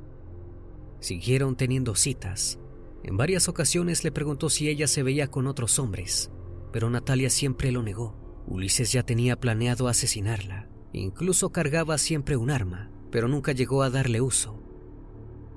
Siguieron 1.01 1.57
teniendo 1.57 1.95
citas. 1.95 2.59
En 3.03 3.17
varias 3.17 3.49
ocasiones 3.49 4.05
le 4.05 4.13
preguntó 4.13 4.49
si 4.49 4.69
ella 4.69 4.87
se 4.87 5.03
veía 5.03 5.29
con 5.29 5.47
otros 5.47 5.79
hombres, 5.79 6.31
pero 6.73 6.89
Natalia 6.89 7.31
siempre 7.31 7.73
lo 7.73 7.83
negó. 7.83 8.17
Ulises 8.47 8.93
ya 8.93 9.03
tenía 9.03 9.41
planeado 9.41 9.89
asesinarla. 9.89 10.69
Incluso 10.93 11.51
cargaba 11.51 11.99
siempre 11.99 12.37
un 12.37 12.51
arma, 12.51 12.91
pero 13.11 13.29
nunca 13.29 13.53
llegó 13.53 13.83
a 13.83 13.91
darle 13.91 14.21
uso. 14.21 14.64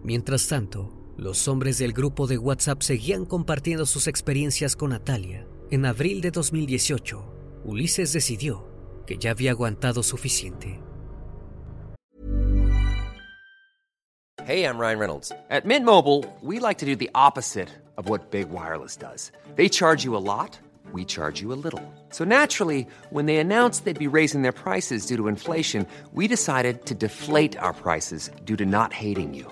Mientras 0.07 0.47
tanto, 0.47 0.89
los 1.17 1.49
hombres 1.49 1.79
del 1.79 1.91
grupo 1.91 2.27
de 2.27 2.37
WhatsApp 2.37 2.81
seguían 2.81 3.25
compartiendo 3.25 3.85
sus 3.85 4.07
experiencias 4.07 4.77
con 4.77 4.91
Natalia. 4.91 5.45
En 5.69 5.85
abril 5.85 6.21
de 6.21 6.31
2018, 6.31 7.61
Ulises 7.65 8.13
decidió 8.13 8.69
que 9.05 9.17
ya 9.17 9.31
había 9.31 9.51
aguantado 9.51 10.03
suficiente. 10.03 10.79
Hey, 14.45 14.63
I'm 14.63 14.79
Ryan 14.79 14.97
Reynolds. 14.97 15.33
At 15.49 15.65
Mint 15.65 15.83
Mobile, 15.83 16.23
we 16.41 16.61
like 16.61 16.79
to 16.79 16.85
do 16.85 16.95
the 16.95 17.11
opposite 17.13 17.67
of 17.97 18.07
what 18.07 18.31
Big 18.31 18.49
Wireless 18.49 18.95
does. 18.95 19.33
They 19.57 19.67
charge 19.67 20.05
you 20.05 20.15
a 20.15 20.23
lot, 20.23 20.57
we 20.93 21.03
charge 21.03 21.41
you 21.41 21.51
a 21.51 21.59
little. 21.61 21.83
So 22.11 22.23
naturally, 22.23 22.87
when 23.09 23.25
they 23.25 23.39
announced 23.39 23.83
they'd 23.83 23.99
be 23.99 24.07
raising 24.07 24.41
their 24.41 24.53
prices 24.53 25.05
due 25.05 25.17
to 25.17 25.27
inflation, 25.27 25.85
we 26.13 26.29
decided 26.29 26.85
to 26.85 26.95
deflate 26.95 27.57
our 27.57 27.73
prices 27.73 28.31
due 28.45 28.55
to 28.55 28.65
not 28.65 28.93
hating 28.93 29.33
you. 29.33 29.51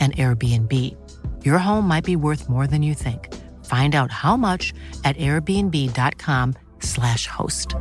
an 0.00 0.12
Airbnb. 0.12 0.96
Your 1.42 1.58
home 1.58 1.88
might 1.88 2.04
be 2.04 2.16
worth 2.16 2.46
more 2.48 2.66
than 2.66 2.82
you 2.82 2.94
think. 2.94 3.28
Find 3.64 3.94
out 3.94 4.10
how 4.10 4.36
much 4.36 4.74
at 5.04 5.16
airbnb.com/slash 5.16 7.26
host. 7.26 7.74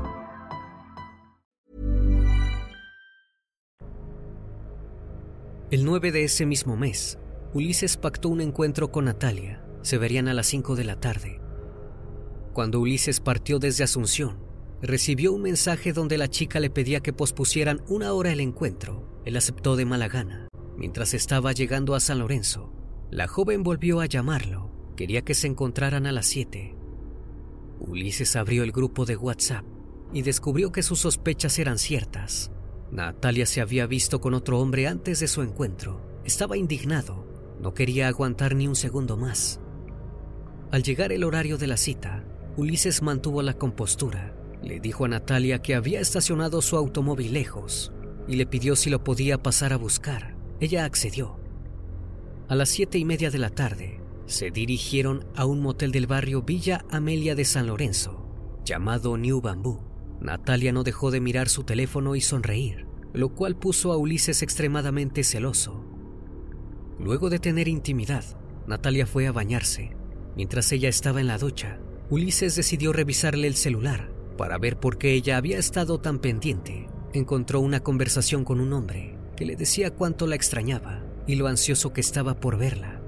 El 5.73 5.85
9 5.85 6.11
de 6.11 6.23
ese 6.23 6.45
mismo 6.45 6.77
mes, 6.77 7.17
Ulises 7.55 7.97
pactó 7.97 8.29
un 8.29 8.41
encuentro 8.41 8.91
con 8.91 9.05
Natalia. 9.05 9.65
Se 9.81 9.97
verían 9.97 10.27
a 10.27 10.35
las 10.35 10.45
5 10.45 10.75
de 10.75 10.83
la 10.83 10.99
tarde. 10.99 11.41
Cuando 12.53 12.79
Ulises 12.79 13.19
partió 13.19 13.57
desde 13.57 13.83
Asunción, 13.83 14.37
recibió 14.83 15.33
un 15.33 15.41
mensaje 15.41 15.91
donde 15.91 16.19
la 16.19 16.27
chica 16.27 16.59
le 16.59 16.69
pedía 16.69 16.99
que 16.99 17.11
pospusieran 17.11 17.81
una 17.87 18.13
hora 18.13 18.31
el 18.31 18.39
encuentro. 18.39 19.19
Él 19.25 19.35
aceptó 19.35 19.75
de 19.75 19.85
mala 19.85 20.09
gana. 20.09 20.47
Mientras 20.83 21.13
estaba 21.13 21.53
llegando 21.53 21.95
a 21.95 22.01
San 22.01 22.19
Lorenzo, 22.19 22.69
la 23.09 23.29
joven 23.29 23.63
volvió 23.63 24.01
a 24.01 24.05
llamarlo. 24.05 24.69
Quería 24.97 25.21
que 25.21 25.33
se 25.33 25.47
encontraran 25.47 26.05
a 26.05 26.11
las 26.11 26.25
7. 26.25 26.75
Ulises 27.79 28.35
abrió 28.35 28.63
el 28.63 28.73
grupo 28.73 29.05
de 29.05 29.15
WhatsApp 29.15 29.63
y 30.11 30.23
descubrió 30.23 30.73
que 30.73 30.83
sus 30.83 30.99
sospechas 30.99 31.57
eran 31.57 31.77
ciertas. 31.77 32.51
Natalia 32.91 33.45
se 33.45 33.61
había 33.61 33.87
visto 33.87 34.19
con 34.19 34.33
otro 34.33 34.59
hombre 34.59 34.89
antes 34.89 35.21
de 35.21 35.29
su 35.29 35.41
encuentro. 35.41 36.01
Estaba 36.25 36.57
indignado. 36.57 37.25
No 37.61 37.73
quería 37.73 38.09
aguantar 38.09 38.53
ni 38.53 38.67
un 38.67 38.75
segundo 38.75 39.15
más. 39.15 39.61
Al 40.69 40.83
llegar 40.83 41.13
el 41.13 41.23
horario 41.23 41.57
de 41.57 41.67
la 41.67 41.77
cita, 41.77 42.25
Ulises 42.57 43.01
mantuvo 43.01 43.41
la 43.41 43.53
compostura. 43.53 44.35
Le 44.61 44.81
dijo 44.81 45.05
a 45.05 45.07
Natalia 45.07 45.61
que 45.61 45.75
había 45.75 46.01
estacionado 46.01 46.61
su 46.61 46.75
automóvil 46.75 47.31
lejos 47.31 47.93
y 48.27 48.35
le 48.35 48.45
pidió 48.45 48.75
si 48.75 48.89
lo 48.89 49.01
podía 49.01 49.41
pasar 49.41 49.71
a 49.71 49.77
buscar. 49.77 50.32
Ella 50.59 50.85
accedió. 50.85 51.35
A 52.47 52.55
las 52.55 52.69
siete 52.69 52.97
y 52.97 53.05
media 53.05 53.31
de 53.31 53.39
la 53.39 53.49
tarde, 53.49 53.99
se 54.25 54.51
dirigieron 54.51 55.25
a 55.35 55.45
un 55.45 55.61
motel 55.61 55.91
del 55.91 56.07
barrio 56.07 56.43
Villa 56.43 56.85
Amelia 56.89 57.35
de 57.35 57.45
San 57.45 57.67
Lorenzo. 57.67 58.19
llamado 58.65 59.17
New 59.17 59.41
Bamboo. 59.41 59.83
Natalia 60.21 60.71
no 60.71 60.83
dejó 60.83 61.11
de 61.11 61.19
mirar 61.19 61.49
su 61.49 61.63
teléfono 61.63 62.15
y 62.15 62.21
sonreír, 62.21 62.85
lo 63.11 63.29
cual 63.35 63.57
puso 63.57 63.91
a 63.91 63.97
Ulises 63.97 64.41
extremadamente 64.41 65.23
celoso. 65.25 65.83
Luego 66.97 67.29
de 67.29 67.39
tener 67.39 67.67
intimidad, 67.67 68.23
Natalia 68.65 69.05
fue 69.05 69.27
a 69.27 69.33
bañarse. 69.33 69.97
Mientras 70.37 70.71
ella 70.71 70.87
estaba 70.87 71.19
en 71.19 71.27
la 71.27 71.37
ducha, 71.37 71.79
Ulises 72.09 72.55
decidió 72.55 72.93
revisarle 72.93 73.47
el 73.47 73.55
celular 73.55 74.13
para 74.37 74.57
ver 74.57 74.79
por 74.79 74.97
qué 74.97 75.11
ella 75.11 75.35
había 75.35 75.57
estado 75.57 75.99
tan 75.99 76.19
pendiente. 76.19 76.87
Encontró 77.11 77.59
una 77.59 77.81
conversación 77.81 78.45
con 78.45 78.61
un 78.61 78.71
hombre 78.71 79.12
que 79.35 79.45
le 79.45 79.55
decía 79.55 79.91
cuánto 79.91 80.27
la 80.27 80.35
extrañaba 80.35 81.03
y 81.27 81.35
lo 81.35 81.47
ansioso 81.47 81.93
que 81.93 82.01
estaba 82.01 82.39
por 82.39 82.57
verla. 82.57 83.01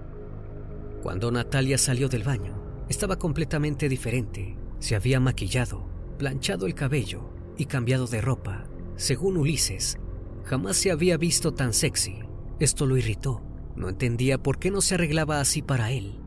Cuando 1.01 1.31
Natalia 1.31 1.77
salió 1.77 2.09
del 2.09 2.23
baño, 2.23 2.85
estaba 2.89 3.17
completamente 3.17 3.89
diferente. 3.89 4.57
Se 4.79 4.95
había 4.95 5.19
maquillado, 5.19 5.87
planchado 6.17 6.65
el 6.65 6.73
cabello 6.75 7.29
y 7.57 7.65
cambiado 7.65 8.07
de 8.07 8.21
ropa. 8.21 8.65
Según 8.95 9.37
Ulises, 9.37 9.97
jamás 10.43 10.77
se 10.77 10.91
había 10.91 11.17
visto 11.17 11.53
tan 11.53 11.73
sexy. 11.73 12.19
Esto 12.59 12.85
lo 12.85 12.97
irritó. 12.97 13.41
No 13.75 13.89
entendía 13.89 14.37
por 14.41 14.57
qué 14.57 14.71
no 14.71 14.81
se 14.81 14.95
arreglaba 14.95 15.41
así 15.41 15.61
para 15.61 15.91
él. 15.91 16.19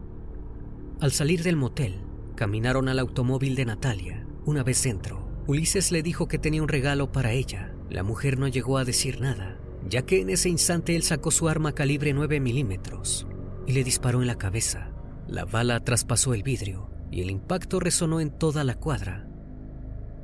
Al 1.01 1.13
salir 1.13 1.43
del 1.43 1.57
motel, 1.57 2.01
caminaron 2.35 2.89
al 2.89 2.99
automóvil 2.99 3.55
de 3.55 3.65
Natalia. 3.65 4.27
Una 4.45 4.63
vez 4.63 4.83
dentro, 4.83 5.29
Ulises 5.47 5.93
le 5.93 6.03
dijo 6.03 6.29
que 6.29 6.39
tenía 6.39 6.63
un 6.63 6.69
regalo 6.69 7.11
para 7.11 7.33
ella. 7.33 7.73
La 7.89 8.03
mujer 8.03 8.39
no 8.39 8.49
llegó 8.49 8.77
a 8.77 8.85
decir 8.85 9.21
nada, 9.21 9.59
ya 9.89 10.03
que 10.03 10.21
en 10.21 10.31
ese 10.31 10.49
instante 10.49 10.95
él 10.95 11.03
sacó 11.03 11.31
su 11.31 11.49
arma 11.49 11.73
calibre 11.73 12.13
9 12.13 12.41
milímetros 12.41 13.27
y 13.67 13.73
le 13.73 13.85
disparó 13.85 14.21
en 14.21 14.27
la 14.27 14.37
cabeza. 14.37 14.93
La 15.27 15.45
bala 15.45 15.81
traspasó 15.81 16.35
el 16.35 16.43
vidrio 16.43 16.91
y 17.11 17.23
el 17.23 17.31
impacto 17.31 17.81
resonó 17.81 18.21
en 18.21 18.31
toda 18.31 18.65
la 18.65 18.75
cuadra. 18.75 19.29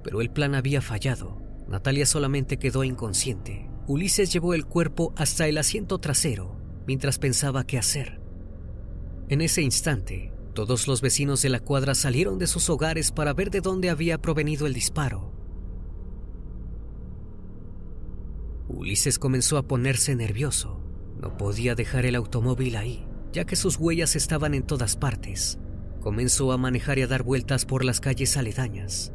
Pero 0.03 0.21
el 0.21 0.31
plan 0.31 0.55
había 0.55 0.81
fallado. 0.81 1.43
Natalia 1.69 2.07
solamente 2.07 2.59
quedó 2.59 2.85
inconsciente. 2.85 3.71
Ulises 3.87 4.33
llevó 4.33 4.55
el 4.55 4.67
cuerpo 4.67 5.13
hasta 5.17 5.47
el 5.49 5.59
asiento 5.59 5.99
trasero 5.99 6.59
mientras 6.87 7.19
pensaba 7.19 7.65
qué 7.65 7.79
hacer. 7.79 8.21
En 9.29 9.41
ese 9.41 9.63
instante, 9.63 10.33
todos 10.55 10.87
los 10.87 11.01
vecinos 11.01 11.43
de 11.43 11.49
la 11.49 11.61
cuadra 11.61 11.95
salieron 11.95 12.39
de 12.39 12.47
sus 12.47 12.69
hogares 12.69 13.11
para 13.11 13.33
ver 13.33 13.51
de 13.51 13.61
dónde 13.61 13.91
había 13.91 14.21
provenido 14.21 14.67
el 14.67 14.75
disparo. 14.75 15.34
Ulises 18.75 19.19
comenzó 19.19 19.57
a 19.57 19.67
ponerse 19.69 20.17
nervioso. 20.17 20.81
No 21.21 21.37
podía 21.37 21.75
dejar 21.75 22.07
el 22.07 22.17
automóvil 22.17 22.77
ahí, 22.77 23.07
ya 23.33 23.45
que 23.45 23.57
sus 23.57 23.77
huellas 23.77 24.17
estaban 24.17 24.53
en 24.53 24.65
todas 24.65 24.97
partes. 24.97 25.59
Comenzó 26.01 26.53
a 26.53 26.59
manejar 26.59 26.99
y 26.99 27.03
a 27.03 27.07
dar 27.07 27.23
vueltas 27.23 27.65
por 27.65 27.85
las 27.85 28.01
calles 28.01 28.37
aledañas. 28.37 29.13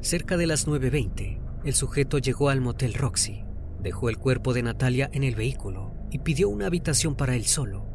Cerca 0.00 0.36
de 0.36 0.46
las 0.46 0.66
9.20, 0.66 1.40
el 1.64 1.74
sujeto 1.74 2.18
llegó 2.18 2.48
al 2.48 2.60
motel 2.60 2.94
Roxy, 2.94 3.44
dejó 3.80 4.08
el 4.08 4.18
cuerpo 4.18 4.54
de 4.54 4.62
Natalia 4.62 5.10
en 5.12 5.22
el 5.22 5.34
vehículo 5.34 5.94
y 6.10 6.20
pidió 6.20 6.48
una 6.48 6.66
habitación 6.66 7.14
para 7.14 7.36
él 7.36 7.44
solo. 7.44 7.86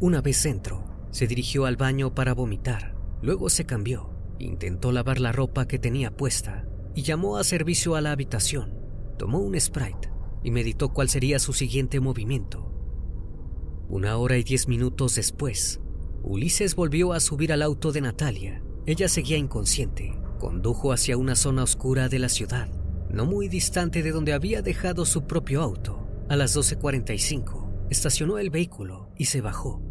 Una 0.00 0.20
vez 0.20 0.42
dentro, 0.42 0.84
se 1.10 1.26
dirigió 1.26 1.64
al 1.66 1.76
baño 1.76 2.14
para 2.14 2.34
vomitar. 2.34 2.94
Luego 3.22 3.48
se 3.48 3.64
cambió, 3.64 4.10
intentó 4.38 4.92
lavar 4.92 5.18
la 5.18 5.32
ropa 5.32 5.66
que 5.66 5.78
tenía 5.78 6.10
puesta 6.10 6.66
y 6.94 7.02
llamó 7.02 7.38
a 7.38 7.44
servicio 7.44 7.96
a 7.96 8.00
la 8.00 8.12
habitación. 8.12 8.77
Tomó 9.18 9.40
un 9.40 9.58
Sprite 9.60 10.10
y 10.42 10.50
meditó 10.50 10.90
cuál 10.90 11.08
sería 11.08 11.38
su 11.38 11.52
siguiente 11.52 12.00
movimiento. 12.00 12.72
Una 13.88 14.16
hora 14.16 14.38
y 14.38 14.44
diez 14.44 14.68
minutos 14.68 15.16
después, 15.16 15.80
Ulises 16.22 16.74
volvió 16.74 17.12
a 17.12 17.20
subir 17.20 17.52
al 17.52 17.62
auto 17.62 17.90
de 17.90 18.00
Natalia. 18.00 18.62
Ella 18.86 19.08
seguía 19.08 19.36
inconsciente. 19.36 20.18
Condujo 20.38 20.92
hacia 20.92 21.16
una 21.16 21.34
zona 21.34 21.64
oscura 21.64 22.08
de 22.08 22.20
la 22.20 22.28
ciudad, 22.28 22.68
no 23.10 23.26
muy 23.26 23.48
distante 23.48 24.02
de 24.02 24.12
donde 24.12 24.32
había 24.32 24.62
dejado 24.62 25.04
su 25.04 25.26
propio 25.26 25.62
auto. 25.62 26.06
A 26.28 26.36
las 26.36 26.56
12.45, 26.56 27.88
estacionó 27.90 28.38
el 28.38 28.50
vehículo 28.50 29.10
y 29.16 29.24
se 29.24 29.40
bajó. 29.40 29.82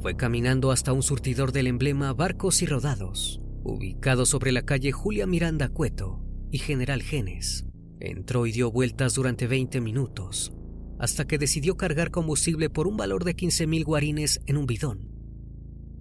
Fue 0.00 0.16
caminando 0.16 0.70
hasta 0.70 0.92
un 0.92 1.02
surtidor 1.02 1.52
del 1.52 1.66
emblema 1.66 2.12
Barcos 2.12 2.62
y 2.62 2.66
Rodados, 2.66 3.40
ubicado 3.64 4.26
sobre 4.26 4.52
la 4.52 4.62
calle 4.62 4.92
Julia 4.92 5.26
Miranda 5.26 5.68
Cueto 5.70 6.20
y 6.50 6.58
General 6.58 7.02
Genes. 7.02 7.66
Entró 8.04 8.46
y 8.46 8.52
dio 8.52 8.72
vueltas 8.72 9.14
durante 9.14 9.46
20 9.46 9.80
minutos, 9.80 10.52
hasta 10.98 11.24
que 11.24 11.38
decidió 11.38 11.76
cargar 11.76 12.10
combustible 12.10 12.68
por 12.68 12.88
un 12.88 12.96
valor 12.96 13.22
de 13.22 13.36
15.000 13.36 13.84
guarines 13.84 14.40
en 14.46 14.56
un 14.56 14.66
bidón. 14.66 15.08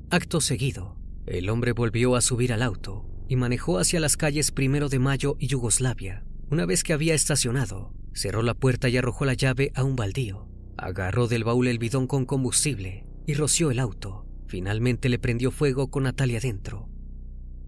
Acto 0.10 0.42
seguido, 0.42 0.98
el 1.28 1.48
hombre 1.52 1.74
volvió 1.74 2.16
a 2.16 2.22
subir 2.22 2.54
al 2.54 2.64
auto 2.64 3.06
y 3.28 3.36
manejó 3.36 3.78
hacia 3.78 4.00
las 4.00 4.18
calles 4.18 4.50
Primero 4.50 4.90
de 4.90 4.98
Mayo 4.98 5.36
y 5.38 5.46
Yugoslavia. 5.46 6.26
Una 6.50 6.66
vez 6.66 6.84
que 6.84 6.94
había 6.94 7.14
estacionado, 7.14 7.94
cerró 8.14 8.42
la 8.42 8.56
puerta 8.56 8.90
y 8.90 8.98
arrojó 8.98 9.26
la 9.26 9.36
llave 9.36 9.72
a 9.76 9.84
un 9.84 9.96
baldío. 9.96 10.50
Agarró 10.78 11.28
del 11.28 11.44
baúl 11.44 11.68
el 11.68 11.78
bidón 11.78 12.08
con 12.08 12.26
combustible 12.26 13.06
y 13.28 13.36
roció 13.36 13.70
el 13.70 13.78
auto. 13.78 14.26
Finalmente 14.48 15.08
le 15.08 15.20
prendió 15.20 15.52
fuego 15.52 15.92
con 15.92 16.04
Natalia 16.04 16.40
dentro. 16.40 16.90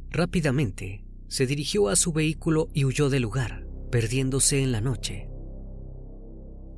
Rápidamente, 0.10 1.06
se 1.28 1.46
dirigió 1.46 1.88
a 1.88 1.96
su 1.96 2.14
vehículo 2.14 2.70
y 2.74 2.86
huyó 2.86 3.12
del 3.12 3.22
lugar, 3.22 3.63
perdiéndose 3.94 4.64
en 4.64 4.72
la 4.72 4.82
noche. 4.82 5.30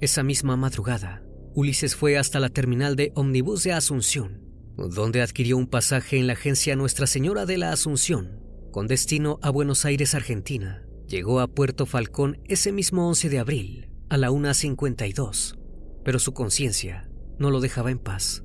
Esa 0.02 0.22
misma 0.22 0.58
madrugada, 0.58 1.24
Ulises 1.54 1.96
fue 1.96 2.18
hasta 2.18 2.42
la 2.42 2.50
terminal 2.50 2.98
de 2.98 3.14
ómnibus 3.16 3.64
de 3.64 3.72
Asunción, 3.72 4.42
donde 4.76 5.22
adquirió 5.22 5.56
un 5.56 5.68
pasaje 5.68 6.18
en 6.18 6.28
la 6.28 6.34
agencia 6.34 6.76
Nuestra 6.76 7.08
Señora 7.08 7.46
de 7.46 7.58
la 7.58 7.72
Asunción, 7.72 8.42
con 8.70 8.88
destino 8.88 9.40
a 9.42 9.50
Buenos 9.50 9.86
Aires, 9.86 10.14
Argentina. 10.14 10.86
Llegó 11.08 11.40
a 11.40 11.48
Puerto 11.48 11.86
Falcón 11.86 12.42
ese 12.50 12.74
mismo 12.74 13.08
11 13.08 13.30
de 13.30 13.40
abril, 13.40 13.90
a 14.10 14.18
la 14.18 14.30
1.52, 14.30 15.58
pero 16.04 16.20
su 16.20 16.34
conciencia 16.34 17.10
no 17.40 17.50
lo 17.50 17.62
dejaba 17.62 17.92
en 17.92 18.00
paz. 18.00 18.44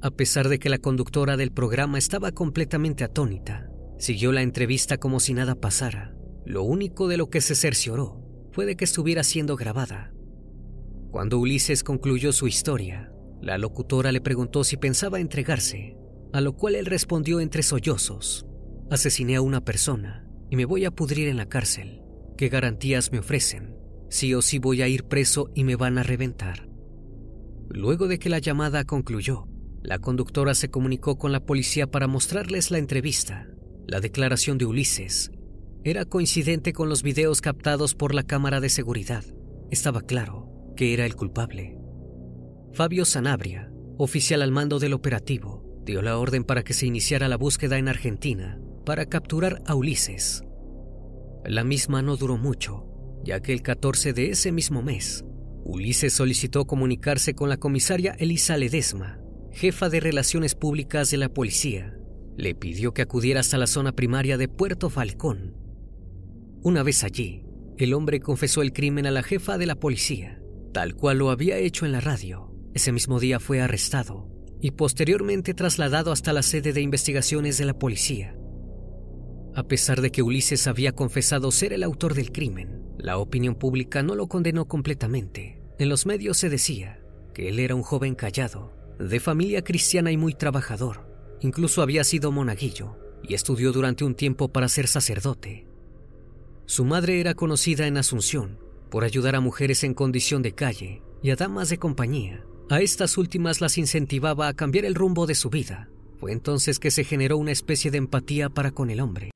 A 0.00 0.10
pesar 0.10 0.48
de 0.48 0.58
que 0.58 0.68
la 0.68 0.78
conductora 0.78 1.36
del 1.36 1.52
programa 1.52 1.96
estaba 1.96 2.32
completamente 2.32 3.04
atónita, 3.04 3.71
siguió 4.02 4.32
la 4.32 4.42
entrevista 4.42 4.98
como 4.98 5.20
si 5.20 5.32
nada 5.32 5.54
pasara. 5.54 6.12
Lo 6.44 6.64
único 6.64 7.06
de 7.06 7.16
lo 7.16 7.30
que 7.30 7.40
se 7.40 7.54
cercioró 7.54 8.20
fue 8.50 8.66
de 8.66 8.74
que 8.74 8.84
estuviera 8.84 9.22
siendo 9.22 9.54
grabada. 9.54 10.12
Cuando 11.12 11.38
Ulises 11.38 11.84
concluyó 11.84 12.32
su 12.32 12.48
historia, 12.48 13.12
la 13.40 13.58
locutora 13.58 14.10
le 14.10 14.20
preguntó 14.20 14.64
si 14.64 14.76
pensaba 14.76 15.20
entregarse, 15.20 15.96
a 16.32 16.40
lo 16.40 16.56
cual 16.56 16.74
él 16.74 16.86
respondió 16.86 17.38
entre 17.38 17.62
sollozos, 17.62 18.44
asesiné 18.90 19.36
a 19.36 19.40
una 19.40 19.64
persona 19.64 20.26
y 20.50 20.56
me 20.56 20.64
voy 20.64 20.84
a 20.84 20.90
pudrir 20.90 21.28
en 21.28 21.36
la 21.36 21.48
cárcel. 21.48 22.02
¿Qué 22.36 22.48
garantías 22.48 23.12
me 23.12 23.20
ofrecen? 23.20 23.76
Sí 24.10 24.34
o 24.34 24.42
sí 24.42 24.58
voy 24.58 24.82
a 24.82 24.88
ir 24.88 25.04
preso 25.04 25.52
y 25.54 25.62
me 25.62 25.76
van 25.76 25.96
a 25.98 26.02
reventar. 26.02 26.68
Luego 27.68 28.08
de 28.08 28.18
que 28.18 28.30
la 28.30 28.40
llamada 28.40 28.84
concluyó, 28.84 29.46
la 29.80 30.00
conductora 30.00 30.54
se 30.54 30.70
comunicó 30.70 31.18
con 31.18 31.30
la 31.30 31.46
policía 31.46 31.88
para 31.88 32.08
mostrarles 32.08 32.72
la 32.72 32.78
entrevista. 32.78 33.51
La 33.86 34.00
declaración 34.00 34.58
de 34.58 34.66
Ulises 34.66 35.30
era 35.84 36.04
coincidente 36.04 36.72
con 36.72 36.88
los 36.88 37.02
videos 37.02 37.40
captados 37.40 37.94
por 37.94 38.14
la 38.14 38.22
cámara 38.22 38.60
de 38.60 38.68
seguridad. 38.68 39.24
Estaba 39.70 40.02
claro 40.02 40.48
que 40.76 40.94
era 40.94 41.04
el 41.04 41.16
culpable. 41.16 41.76
Fabio 42.72 43.04
Sanabria, 43.04 43.72
oficial 43.98 44.42
al 44.42 44.52
mando 44.52 44.78
del 44.78 44.92
operativo, 44.92 45.82
dio 45.84 46.00
la 46.02 46.18
orden 46.18 46.44
para 46.44 46.62
que 46.62 46.72
se 46.72 46.86
iniciara 46.86 47.28
la 47.28 47.36
búsqueda 47.36 47.78
en 47.78 47.88
Argentina 47.88 48.60
para 48.86 49.06
capturar 49.06 49.62
a 49.66 49.74
Ulises. 49.74 50.44
La 51.44 51.64
misma 51.64 52.02
no 52.02 52.16
duró 52.16 52.36
mucho, 52.36 52.86
ya 53.24 53.40
que 53.40 53.52
el 53.52 53.62
14 53.62 54.12
de 54.12 54.30
ese 54.30 54.52
mismo 54.52 54.82
mes, 54.82 55.24
Ulises 55.64 56.12
solicitó 56.12 56.66
comunicarse 56.66 57.34
con 57.34 57.48
la 57.48 57.56
comisaria 57.56 58.14
Elisa 58.18 58.56
Ledesma, 58.56 59.20
jefa 59.52 59.88
de 59.88 60.00
Relaciones 60.00 60.54
Públicas 60.54 61.10
de 61.10 61.16
la 61.18 61.28
policía. 61.28 61.96
Le 62.36 62.54
pidió 62.54 62.94
que 62.94 63.02
acudiera 63.02 63.40
hasta 63.40 63.58
la 63.58 63.66
zona 63.66 63.92
primaria 63.92 64.38
de 64.38 64.48
Puerto 64.48 64.90
Falcón. 64.90 65.54
Una 66.62 66.82
vez 66.82 67.04
allí, 67.04 67.44
el 67.78 67.94
hombre 67.94 68.20
confesó 68.20 68.62
el 68.62 68.72
crimen 68.72 69.06
a 69.06 69.10
la 69.10 69.22
jefa 69.22 69.58
de 69.58 69.66
la 69.66 69.74
policía, 69.74 70.40
tal 70.72 70.94
cual 70.94 71.18
lo 71.18 71.30
había 71.30 71.58
hecho 71.58 71.86
en 71.86 71.92
la 71.92 72.00
radio. 72.00 72.52
Ese 72.74 72.92
mismo 72.92 73.20
día 73.20 73.40
fue 73.40 73.60
arrestado 73.60 74.28
y 74.60 74.70
posteriormente 74.70 75.54
trasladado 75.54 76.12
hasta 76.12 76.32
la 76.32 76.42
sede 76.42 76.72
de 76.72 76.80
investigaciones 76.80 77.58
de 77.58 77.64
la 77.64 77.78
policía. 77.78 78.36
A 79.54 79.64
pesar 79.64 80.00
de 80.00 80.10
que 80.10 80.22
Ulises 80.22 80.66
había 80.66 80.92
confesado 80.92 81.50
ser 81.50 81.72
el 81.72 81.82
autor 81.82 82.14
del 82.14 82.32
crimen, 82.32 82.82
la 82.96 83.18
opinión 83.18 83.56
pública 83.56 84.02
no 84.02 84.14
lo 84.14 84.28
condenó 84.28 84.66
completamente. 84.66 85.60
En 85.78 85.88
los 85.88 86.06
medios 86.06 86.38
se 86.38 86.48
decía 86.48 87.02
que 87.34 87.48
él 87.48 87.58
era 87.58 87.74
un 87.74 87.82
joven 87.82 88.14
callado, 88.14 88.72
de 88.98 89.18
familia 89.20 89.62
cristiana 89.62 90.12
y 90.12 90.16
muy 90.16 90.32
trabajador. 90.32 91.11
Incluso 91.42 91.82
había 91.82 92.04
sido 92.04 92.30
monaguillo 92.30 92.96
y 93.22 93.34
estudió 93.34 93.72
durante 93.72 94.04
un 94.04 94.14
tiempo 94.14 94.52
para 94.52 94.68
ser 94.68 94.86
sacerdote. 94.86 95.66
Su 96.66 96.84
madre 96.84 97.20
era 97.20 97.34
conocida 97.34 97.88
en 97.88 97.96
Asunción 97.96 98.58
por 98.90 99.04
ayudar 99.04 99.34
a 99.34 99.40
mujeres 99.40 99.82
en 99.82 99.94
condición 99.94 100.42
de 100.42 100.52
calle 100.52 101.02
y 101.20 101.30
a 101.30 101.36
damas 101.36 101.68
de 101.68 101.78
compañía. 101.78 102.44
A 102.70 102.80
estas 102.80 103.18
últimas 103.18 103.60
las 103.60 103.76
incentivaba 103.76 104.46
a 104.46 104.54
cambiar 104.54 104.84
el 104.84 104.94
rumbo 104.94 105.26
de 105.26 105.34
su 105.34 105.50
vida. 105.50 105.88
Fue 106.18 106.30
entonces 106.30 106.78
que 106.78 106.92
se 106.92 107.02
generó 107.02 107.38
una 107.38 107.50
especie 107.50 107.90
de 107.90 107.98
empatía 107.98 108.48
para 108.48 108.70
con 108.70 108.90
el 108.90 109.00
hombre. 109.00 109.30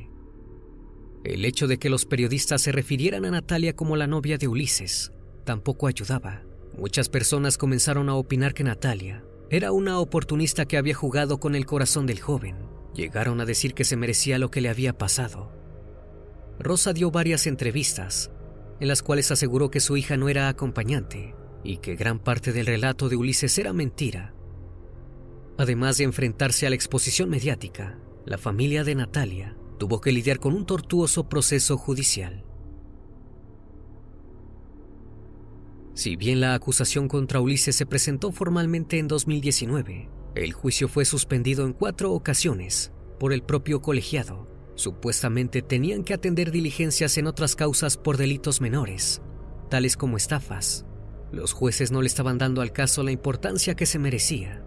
El 1.24 1.44
hecho 1.44 1.66
de 1.66 1.78
que 1.78 1.90
los 1.90 2.06
periodistas 2.06 2.62
se 2.62 2.70
refirieran 2.70 3.24
a 3.24 3.32
Natalia 3.32 3.74
como 3.74 3.96
la 3.96 4.06
novia 4.06 4.38
de 4.38 4.46
Ulises 4.46 5.12
tampoco 5.44 5.88
ayudaba. 5.88 6.42
Muchas 6.78 7.08
personas 7.08 7.58
comenzaron 7.58 8.08
a 8.08 8.14
opinar 8.14 8.54
que 8.54 8.62
Natalia 8.62 9.24
era 9.50 9.72
una 9.72 10.00
oportunista 10.00 10.64
que 10.66 10.76
había 10.76 10.94
jugado 10.94 11.38
con 11.38 11.54
el 11.54 11.66
corazón 11.66 12.06
del 12.06 12.20
joven. 12.20 12.56
Llegaron 12.94 13.40
a 13.40 13.44
decir 13.44 13.74
que 13.74 13.84
se 13.84 13.96
merecía 13.96 14.38
lo 14.38 14.50
que 14.50 14.60
le 14.60 14.68
había 14.68 14.96
pasado. 14.96 15.52
Rosa 16.58 16.92
dio 16.92 17.10
varias 17.10 17.46
entrevistas 17.46 18.30
en 18.80 18.88
las 18.88 19.02
cuales 19.02 19.30
aseguró 19.30 19.70
que 19.70 19.80
su 19.80 19.96
hija 19.96 20.16
no 20.16 20.28
era 20.28 20.48
acompañante 20.48 21.34
y 21.64 21.78
que 21.78 21.96
gran 21.96 22.18
parte 22.18 22.52
del 22.52 22.66
relato 22.66 23.08
de 23.08 23.16
Ulises 23.16 23.56
era 23.58 23.72
mentira. 23.72 24.34
Además 25.58 25.96
de 25.96 26.04
enfrentarse 26.04 26.66
a 26.66 26.70
la 26.70 26.76
exposición 26.76 27.30
mediática, 27.30 27.98
la 28.24 28.38
familia 28.38 28.84
de 28.84 28.94
Natalia 28.94 29.56
tuvo 29.78 30.00
que 30.00 30.12
lidiar 30.12 30.38
con 30.38 30.54
un 30.54 30.66
tortuoso 30.66 31.28
proceso 31.28 31.78
judicial. 31.78 32.44
Si 35.96 36.14
bien 36.14 36.40
la 36.40 36.52
acusación 36.52 37.08
contra 37.08 37.40
Ulises 37.40 37.74
se 37.74 37.86
presentó 37.86 38.30
formalmente 38.30 38.98
en 38.98 39.08
2019, 39.08 40.10
el 40.34 40.52
juicio 40.52 40.88
fue 40.88 41.06
suspendido 41.06 41.64
en 41.64 41.72
cuatro 41.72 42.12
ocasiones 42.12 42.92
por 43.18 43.32
el 43.32 43.42
propio 43.42 43.80
colegiado. 43.80 44.46
Supuestamente 44.74 45.62
tenían 45.62 46.04
que 46.04 46.12
atender 46.12 46.50
diligencias 46.50 47.16
en 47.16 47.26
otras 47.26 47.56
causas 47.56 47.96
por 47.96 48.18
delitos 48.18 48.60
menores, 48.60 49.22
tales 49.70 49.96
como 49.96 50.18
estafas. 50.18 50.84
Los 51.32 51.54
jueces 51.54 51.90
no 51.90 52.02
le 52.02 52.08
estaban 52.08 52.36
dando 52.36 52.60
al 52.60 52.72
caso 52.72 53.02
la 53.02 53.10
importancia 53.10 53.74
que 53.74 53.86
se 53.86 53.98
merecía. 53.98 54.62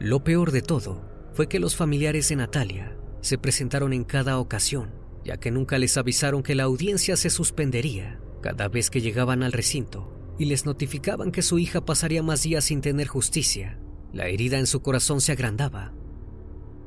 Lo 0.00 0.22
peor 0.22 0.52
de 0.52 0.60
todo 0.60 1.02
fue 1.32 1.48
que 1.48 1.60
los 1.60 1.76
familiares 1.76 2.28
de 2.28 2.36
Natalia 2.36 2.94
se 3.22 3.38
presentaron 3.38 3.94
en 3.94 4.04
cada 4.04 4.38
ocasión, 4.38 4.90
ya 5.24 5.38
que 5.38 5.50
nunca 5.50 5.78
les 5.78 5.96
avisaron 5.96 6.42
que 6.42 6.54
la 6.54 6.64
audiencia 6.64 7.16
se 7.16 7.30
suspendería 7.30 8.20
cada 8.40 8.68
vez 8.68 8.90
que 8.90 9.00
llegaban 9.00 9.42
al 9.42 9.52
recinto 9.52 10.12
y 10.38 10.46
les 10.46 10.64
notificaban 10.64 11.32
que 11.32 11.42
su 11.42 11.58
hija 11.58 11.84
pasaría 11.84 12.22
más 12.22 12.42
días 12.42 12.64
sin 12.64 12.80
tener 12.80 13.06
justicia. 13.06 13.78
La 14.12 14.28
herida 14.28 14.58
en 14.58 14.66
su 14.66 14.80
corazón 14.80 15.20
se 15.20 15.32
agrandaba. 15.32 15.92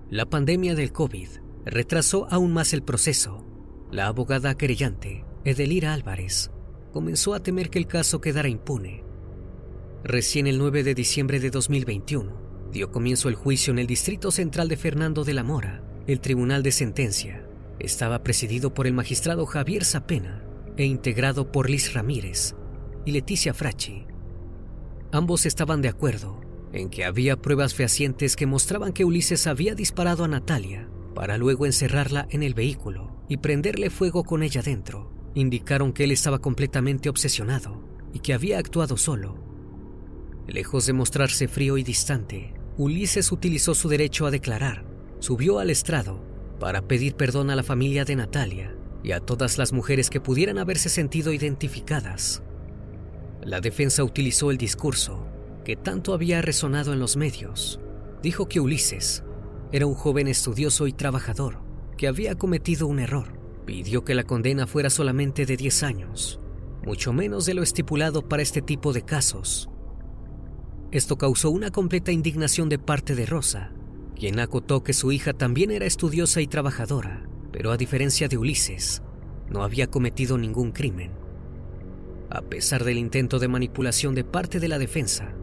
La 0.10 0.26
pandemia 0.26 0.76
del 0.76 0.92
COVID 0.92 1.30
retrasó 1.66 2.28
aún 2.32 2.52
más 2.52 2.74
el 2.74 2.82
proceso. 2.82 3.46
La 3.92 4.08
abogada 4.08 4.56
querellante, 4.56 5.24
Edelira 5.46 5.94
Álvarez, 5.94 6.52
comenzó 6.92 7.36
a 7.36 7.42
temer 7.42 7.70
que 7.70 7.80
el 7.80 7.88
caso 7.88 8.20
quedara 8.22 8.50
impune. 8.50 9.04
Recién 10.04 10.48
el 10.48 10.58
9 10.58 10.84
de 10.84 10.96
diciembre 10.96 11.40
de 11.40 11.52
2021 11.52 12.72
dio 12.72 12.92
comienzo 12.92 13.30
el 13.30 13.36
juicio 13.36 13.72
en 13.72 13.80
el 13.80 13.88
Distrito 13.88 14.32
Central 14.32 14.68
de 14.68 14.78
Fernando 14.78 15.24
de 15.24 15.34
la 15.34 15.44
Mora. 15.44 15.84
El 16.08 16.20
Tribunal 16.20 16.64
de 16.64 16.72
Sentencia 16.72 17.48
estaba 17.80 18.24
presidido 18.24 18.74
por 18.74 18.88
el 18.88 18.94
magistrado 18.94 19.46
Javier 19.46 19.86
Zapena 19.86 20.44
e 20.78 20.86
integrado 20.86 21.52
por 21.52 21.70
Liz 21.70 21.94
Ramírez 21.94 22.56
y 23.06 23.12
Leticia 23.12 23.54
Fracci. 23.54 24.06
Ambos 25.12 25.46
estaban 25.46 25.82
de 25.82 25.90
acuerdo 25.90 26.42
en 26.74 26.90
que 26.90 27.06
había 27.06 27.38
pruebas 27.38 27.76
fehacientes 27.76 28.36
que 28.36 28.48
mostraban 28.48 28.94
que 28.94 29.06
Ulises 29.06 29.46
había 29.46 29.76
disparado 29.76 30.24
a 30.24 30.28
Natalia 30.28 30.90
para 31.14 31.38
luego 31.38 31.68
encerrarla 31.68 32.28
en 32.32 32.42
el 32.42 32.56
vehículo 32.56 33.16
y 33.30 33.38
prenderle 33.38 33.92
fuego 33.92 34.24
con 34.24 34.42
ella 34.42 34.64
dentro. 34.64 35.12
Indicaron 35.36 35.94
que 35.94 36.04
él 36.06 36.12
estaba 36.12 36.40
completamente 36.40 37.10
obsesionado 37.10 37.84
y 38.12 38.20
que 38.20 38.34
había 38.34 38.58
actuado 38.58 38.98
solo. 38.98 39.38
Lejos 40.48 40.88
de 40.88 40.94
mostrarse 40.94 41.48
frío 41.48 41.78
y 41.78 41.84
distante, 41.84 42.54
Ulises 42.78 43.32
utilizó 43.32 43.76
su 43.76 43.88
derecho 43.88 44.26
a 44.26 44.32
declarar, 44.32 44.86
subió 45.20 45.60
al 45.60 45.70
estrado 45.70 46.24
para 46.60 46.88
pedir 46.88 47.16
perdón 47.16 47.52
a 47.52 47.56
la 47.56 47.64
familia 47.64 48.04
de 48.04 48.16
Natalia 48.16 48.76
y 49.04 49.12
a 49.12 49.20
todas 49.20 49.58
las 49.58 49.74
mujeres 49.74 50.10
que 50.10 50.22
pudieran 50.22 50.58
haberse 50.58 50.90
sentido 50.90 51.34
identificadas. 51.34 52.42
La 53.44 53.60
defensa 53.60 54.04
utilizó 54.04 54.52
el 54.52 54.58
discurso 54.58 55.28
que 55.66 55.76
tanto 55.76 56.14
había 56.14 56.42
resonado 56.42 56.94
en 56.94 57.00
los 57.00 57.18
medios. 57.18 57.80
Dijo 58.22 58.48
que 58.48 58.60
Ulises 58.60 59.24
era 59.72 59.86
un 59.86 59.96
joven 59.96 60.28
estudioso 60.28 60.88
y 60.88 60.94
trabajador 60.94 61.60
que 61.98 62.08
había 62.08 62.36
cometido 62.36 62.88
un 62.88 63.00
error. 63.00 63.40
Pidió 63.66 64.04
que 64.04 64.16
la 64.16 64.24
condena 64.24 64.68
fuera 64.68 64.90
solamente 64.90 65.46
de 65.46 65.58
10 65.58 65.84
años, 65.84 66.40
mucho 66.86 67.14
menos 67.14 67.46
de 67.46 67.54
lo 67.54 67.64
estipulado 67.64 68.28
para 68.28 68.44
este 68.44 68.62
tipo 68.62 68.94
de 68.94 69.04
casos. 69.04 69.70
Esto 70.92 71.18
causó 71.18 71.50
una 71.50 71.72
completa 71.72 72.12
indignación 72.12 72.70
de 72.70 72.78
parte 72.78 73.16
de 73.16 73.26
Rosa, 73.26 73.72
quien 74.16 74.40
acotó 74.40 74.84
que 74.84 74.94
su 74.94 75.12
hija 75.12 75.34
también 75.34 75.72
era 75.72 75.86
estudiosa 75.86 76.40
y 76.42 76.48
trabajadora, 76.48 77.28
pero 77.54 77.72
a 77.72 77.78
diferencia 77.78 78.28
de 78.28 78.38
Ulises, 78.38 79.04
no 79.50 79.64
había 79.64 79.88
cometido 79.88 80.38
ningún 80.38 80.72
crimen. 80.72 81.12
A 82.30 82.42
pesar 82.42 82.84
del 82.84 82.98
intento 82.98 83.38
de 83.38 83.48
manipulación 83.48 84.16
de 84.16 84.24
parte 84.24 84.60
de 84.60 84.68
la 84.68 84.80
defensa, 84.80 85.36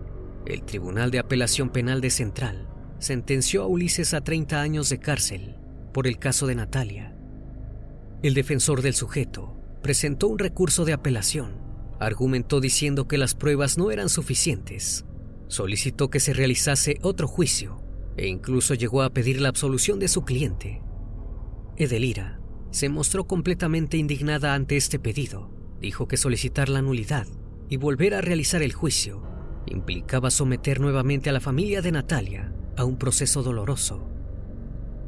el 0.44 0.64
Tribunal 0.64 1.12
de 1.12 1.20
Apelación 1.20 1.70
Penal 1.70 2.00
de 2.00 2.10
Central 2.10 2.68
sentenció 2.98 3.62
a 3.62 3.66
Ulises 3.66 4.12
a 4.12 4.22
30 4.22 4.60
años 4.60 4.88
de 4.88 4.98
cárcel 4.98 5.56
por 5.94 6.08
el 6.08 6.18
caso 6.18 6.48
de 6.48 6.56
Natalia. 6.56 7.16
El 8.22 8.34
defensor 8.34 8.82
del 8.82 8.94
sujeto 8.94 9.56
presentó 9.80 10.26
un 10.26 10.38
recurso 10.38 10.84
de 10.84 10.92
apelación. 10.92 11.60
Argumentó 12.00 12.60
diciendo 12.60 13.06
que 13.06 13.18
las 13.18 13.34
pruebas 13.34 13.78
no 13.78 13.90
eran 13.90 14.08
suficientes. 14.08 15.04
Solicitó 15.48 16.10
que 16.10 16.20
se 16.20 16.32
realizase 16.32 16.98
otro 17.02 17.28
juicio 17.28 17.82
e 18.16 18.26
incluso 18.26 18.74
llegó 18.74 19.02
a 19.02 19.10
pedir 19.10 19.40
la 19.40 19.48
absolución 19.48 19.98
de 19.98 20.08
su 20.08 20.24
cliente. 20.24 20.82
Edelira 21.84 22.40
se 22.70 22.88
mostró 22.88 23.26
completamente 23.26 23.96
indignada 23.96 24.54
ante 24.54 24.76
este 24.76 24.98
pedido. 24.98 25.50
Dijo 25.80 26.06
que 26.06 26.16
solicitar 26.16 26.68
la 26.68 26.82
nulidad 26.82 27.26
y 27.68 27.78
volver 27.78 28.14
a 28.14 28.20
realizar 28.20 28.62
el 28.62 28.72
juicio 28.72 29.22
implicaba 29.66 30.30
someter 30.30 30.80
nuevamente 30.80 31.30
a 31.30 31.32
la 31.32 31.40
familia 31.40 31.80
de 31.80 31.92
Natalia 31.92 32.52
a 32.76 32.84
un 32.84 32.98
proceso 32.98 33.42
doloroso. 33.42 34.06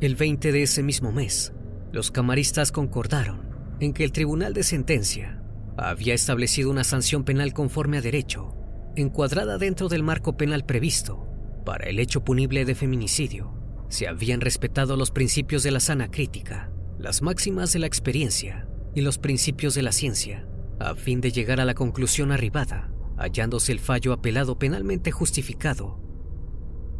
El 0.01 0.17
20 0.17 0.51
de 0.51 0.63
ese 0.63 0.83
mismo 0.83 1.13
mes, 1.13 1.53
los 1.93 2.11
camaristas 2.11 2.73
concordaron 2.73 3.51
en 3.81 3.93
que 3.93 4.05
el 4.05 4.13
tribunal 4.13 4.55
de 4.55 4.63
sentencia 4.63 5.43
había 5.77 6.15
establecido 6.15 6.71
una 6.71 6.85
sanción 6.85 7.25
penal 7.25 7.53
conforme 7.53 7.99
a 7.99 8.03
derecho, 8.03 8.55
encuadrada 8.97 9.59
dentro 9.59 9.89
del 9.89 10.03
marco 10.03 10.37
penal 10.37 10.65
previsto 10.65 11.29
para 11.65 11.89
el 11.89 11.99
hecho 11.99 12.25
punible 12.25 12.65
de 12.65 12.75
feminicidio. 12.75 13.62
Se 13.93 14.09
habían 14.09 14.41
respetado 14.41 14.97
los 14.97 15.11
principios 15.11 15.63
de 15.63 15.71
la 15.71 15.81
sana 15.81 16.11
crítica, 16.11 16.73
las 16.99 17.21
máximas 17.21 17.73
de 17.75 17.81
la 17.81 17.87
experiencia 17.87 18.67
y 18.95 19.03
los 19.03 19.19
principios 19.19 19.75
de 19.75 19.83
la 19.83 19.93
ciencia, 19.93 20.49
a 20.81 20.95
fin 20.95 21.21
de 21.21 21.31
llegar 21.31 21.61
a 21.61 21.67
la 21.67 21.75
conclusión 21.75 22.33
arribada, 22.33 22.91
hallándose 23.19 23.71
el 23.73 23.81
fallo 23.81 24.15
apelado 24.15 24.59
penalmente 24.59 25.13
justificado 25.13 26.03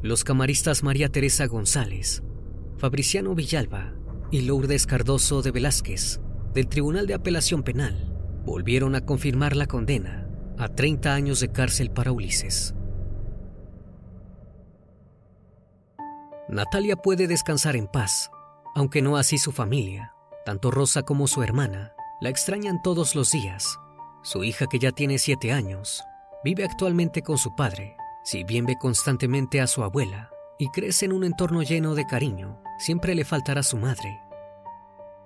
los 0.03 0.25
camaristas 0.25 0.83
María 0.83 1.09
Teresa 1.09 1.47
González, 1.47 2.25
Fabriciano 2.77 3.37
Villalba 3.37 3.95
y 4.33 4.41
Lourdes 4.41 4.85
Cardoso 4.85 5.43
de 5.43 5.53
Velázquez 5.53 6.21
del 6.53 6.67
Tribunal 6.67 7.07
de 7.07 7.15
Apelación 7.15 7.63
Penal 7.63 8.13
volvieron 8.45 8.97
a 8.97 9.03
confirmar 9.03 9.55
la 9.55 9.69
condena 9.69 10.29
a 10.59 10.69
30 10.69 11.15
años 11.15 11.39
de 11.39 11.53
cárcel 11.53 11.93
para 11.93 12.11
Ulises. 12.11 12.75
Natalia 16.53 16.97
puede 16.97 17.29
descansar 17.29 17.77
en 17.77 17.87
paz, 17.87 18.31
aunque 18.75 19.01
no 19.01 19.17
así 19.17 19.39
su 19.39 19.53
familia. 19.53 20.15
Tanto 20.45 20.71
Rosa 20.71 21.03
como 21.03 21.27
su 21.27 21.43
hermana 21.43 21.95
la 22.21 22.29
extrañan 22.29 22.83
todos 22.83 23.15
los 23.15 23.33
días. 23.33 23.79
Su 24.23 24.45
hija, 24.45 24.67
que 24.67 24.79
ya 24.79 24.93
tiene 24.93 25.17
siete 25.17 25.51
años, 25.51 26.05
vive 26.45 26.65
actualmente 26.65 27.23
con 27.23 27.39
su 27.39 27.55
padre, 27.55 27.97
si 28.23 28.45
bien 28.45 28.67
ve 28.67 28.77
constantemente 28.79 29.63
a 29.63 29.67
su 29.67 29.83
abuela 29.83 30.29
y 30.59 30.69
crece 30.69 31.07
en 31.07 31.15
un 31.15 31.25
entorno 31.25 31.63
lleno 31.63 31.95
de 31.95 32.07
cariño, 32.07 32.63
siempre 32.79 33.15
le 33.15 33.25
faltará 33.25 33.63
su 33.63 33.79
madre. 33.79 34.21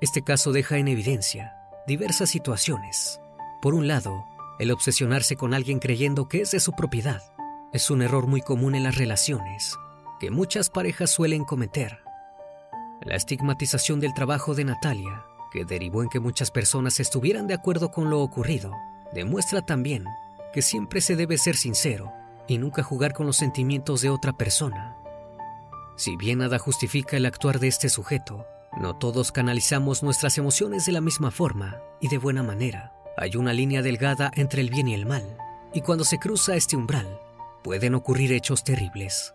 Este 0.00 0.22
caso 0.22 0.52
deja 0.52 0.78
en 0.78 0.86
evidencia 0.86 1.56
diversas 1.88 2.30
situaciones. 2.30 3.20
Por 3.60 3.74
un 3.74 3.88
lado, 3.88 4.24
el 4.60 4.70
obsesionarse 4.70 5.34
con 5.34 5.54
alguien 5.54 5.80
creyendo 5.80 6.28
que 6.28 6.42
es 6.42 6.52
de 6.52 6.60
su 6.60 6.70
propiedad 6.70 7.20
es 7.72 7.90
un 7.90 8.02
error 8.02 8.28
muy 8.28 8.42
común 8.42 8.76
en 8.76 8.84
las 8.84 8.96
relaciones 8.96 9.76
que 10.18 10.30
muchas 10.30 10.70
parejas 10.70 11.10
suelen 11.10 11.44
cometer. 11.44 12.00
La 13.02 13.16
estigmatización 13.16 14.00
del 14.00 14.14
trabajo 14.14 14.54
de 14.54 14.64
Natalia, 14.64 15.24
que 15.52 15.64
derivó 15.64 16.02
en 16.02 16.08
que 16.08 16.20
muchas 16.20 16.50
personas 16.50 17.00
estuvieran 17.00 17.46
de 17.46 17.54
acuerdo 17.54 17.90
con 17.90 18.10
lo 18.10 18.20
ocurrido, 18.20 18.72
demuestra 19.12 19.62
también 19.62 20.04
que 20.52 20.62
siempre 20.62 21.00
se 21.00 21.16
debe 21.16 21.38
ser 21.38 21.56
sincero 21.56 22.12
y 22.48 22.58
nunca 22.58 22.82
jugar 22.82 23.12
con 23.12 23.26
los 23.26 23.36
sentimientos 23.36 24.00
de 24.00 24.10
otra 24.10 24.32
persona. 24.32 24.96
Si 25.96 26.16
bien 26.16 26.38
nada 26.38 26.58
justifica 26.58 27.16
el 27.16 27.26
actuar 27.26 27.58
de 27.58 27.68
este 27.68 27.88
sujeto, 27.88 28.46
no 28.78 28.96
todos 28.96 29.32
canalizamos 29.32 30.02
nuestras 30.02 30.36
emociones 30.38 30.84
de 30.86 30.92
la 30.92 31.00
misma 31.00 31.30
forma 31.30 31.78
y 32.00 32.08
de 32.08 32.18
buena 32.18 32.42
manera. 32.42 32.92
Hay 33.16 33.36
una 33.36 33.54
línea 33.54 33.80
delgada 33.80 34.30
entre 34.34 34.60
el 34.60 34.68
bien 34.68 34.88
y 34.88 34.94
el 34.94 35.06
mal, 35.06 35.38
y 35.72 35.80
cuando 35.80 36.04
se 36.04 36.18
cruza 36.18 36.54
este 36.54 36.76
umbral, 36.76 37.20
pueden 37.62 37.94
ocurrir 37.94 38.32
hechos 38.32 38.62
terribles. 38.62 39.34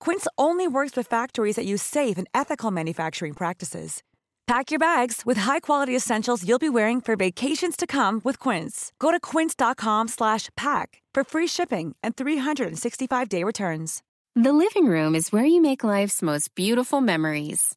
Quince 0.00 0.26
only 0.36 0.66
works 0.66 0.96
with 0.96 1.06
factories 1.06 1.56
that 1.56 1.66
use 1.66 1.82
safe 1.82 2.18
and 2.18 2.26
ethical 2.34 2.70
manufacturing 2.70 3.34
practices. 3.34 4.02
Pack 4.46 4.72
your 4.72 4.80
bags 4.80 5.22
with 5.24 5.36
high-quality 5.38 5.94
essentials 5.94 6.44
you'll 6.44 6.58
be 6.58 6.68
wearing 6.68 7.00
for 7.00 7.14
vacations 7.14 7.76
to 7.76 7.86
come 7.86 8.20
with 8.24 8.38
Quince. 8.40 8.92
Go 8.98 9.12
to 9.12 9.20
quince.com/pack 9.20 11.02
for 11.14 11.24
free 11.24 11.46
shipping 11.46 11.94
and 12.02 12.16
365-day 12.16 13.44
returns. 13.44 14.02
The 14.34 14.52
living 14.52 14.86
room 14.86 15.14
is 15.14 15.32
where 15.32 15.44
you 15.44 15.60
make 15.60 15.84
life's 15.84 16.22
most 16.22 16.54
beautiful 16.54 17.00
memories. 17.00 17.76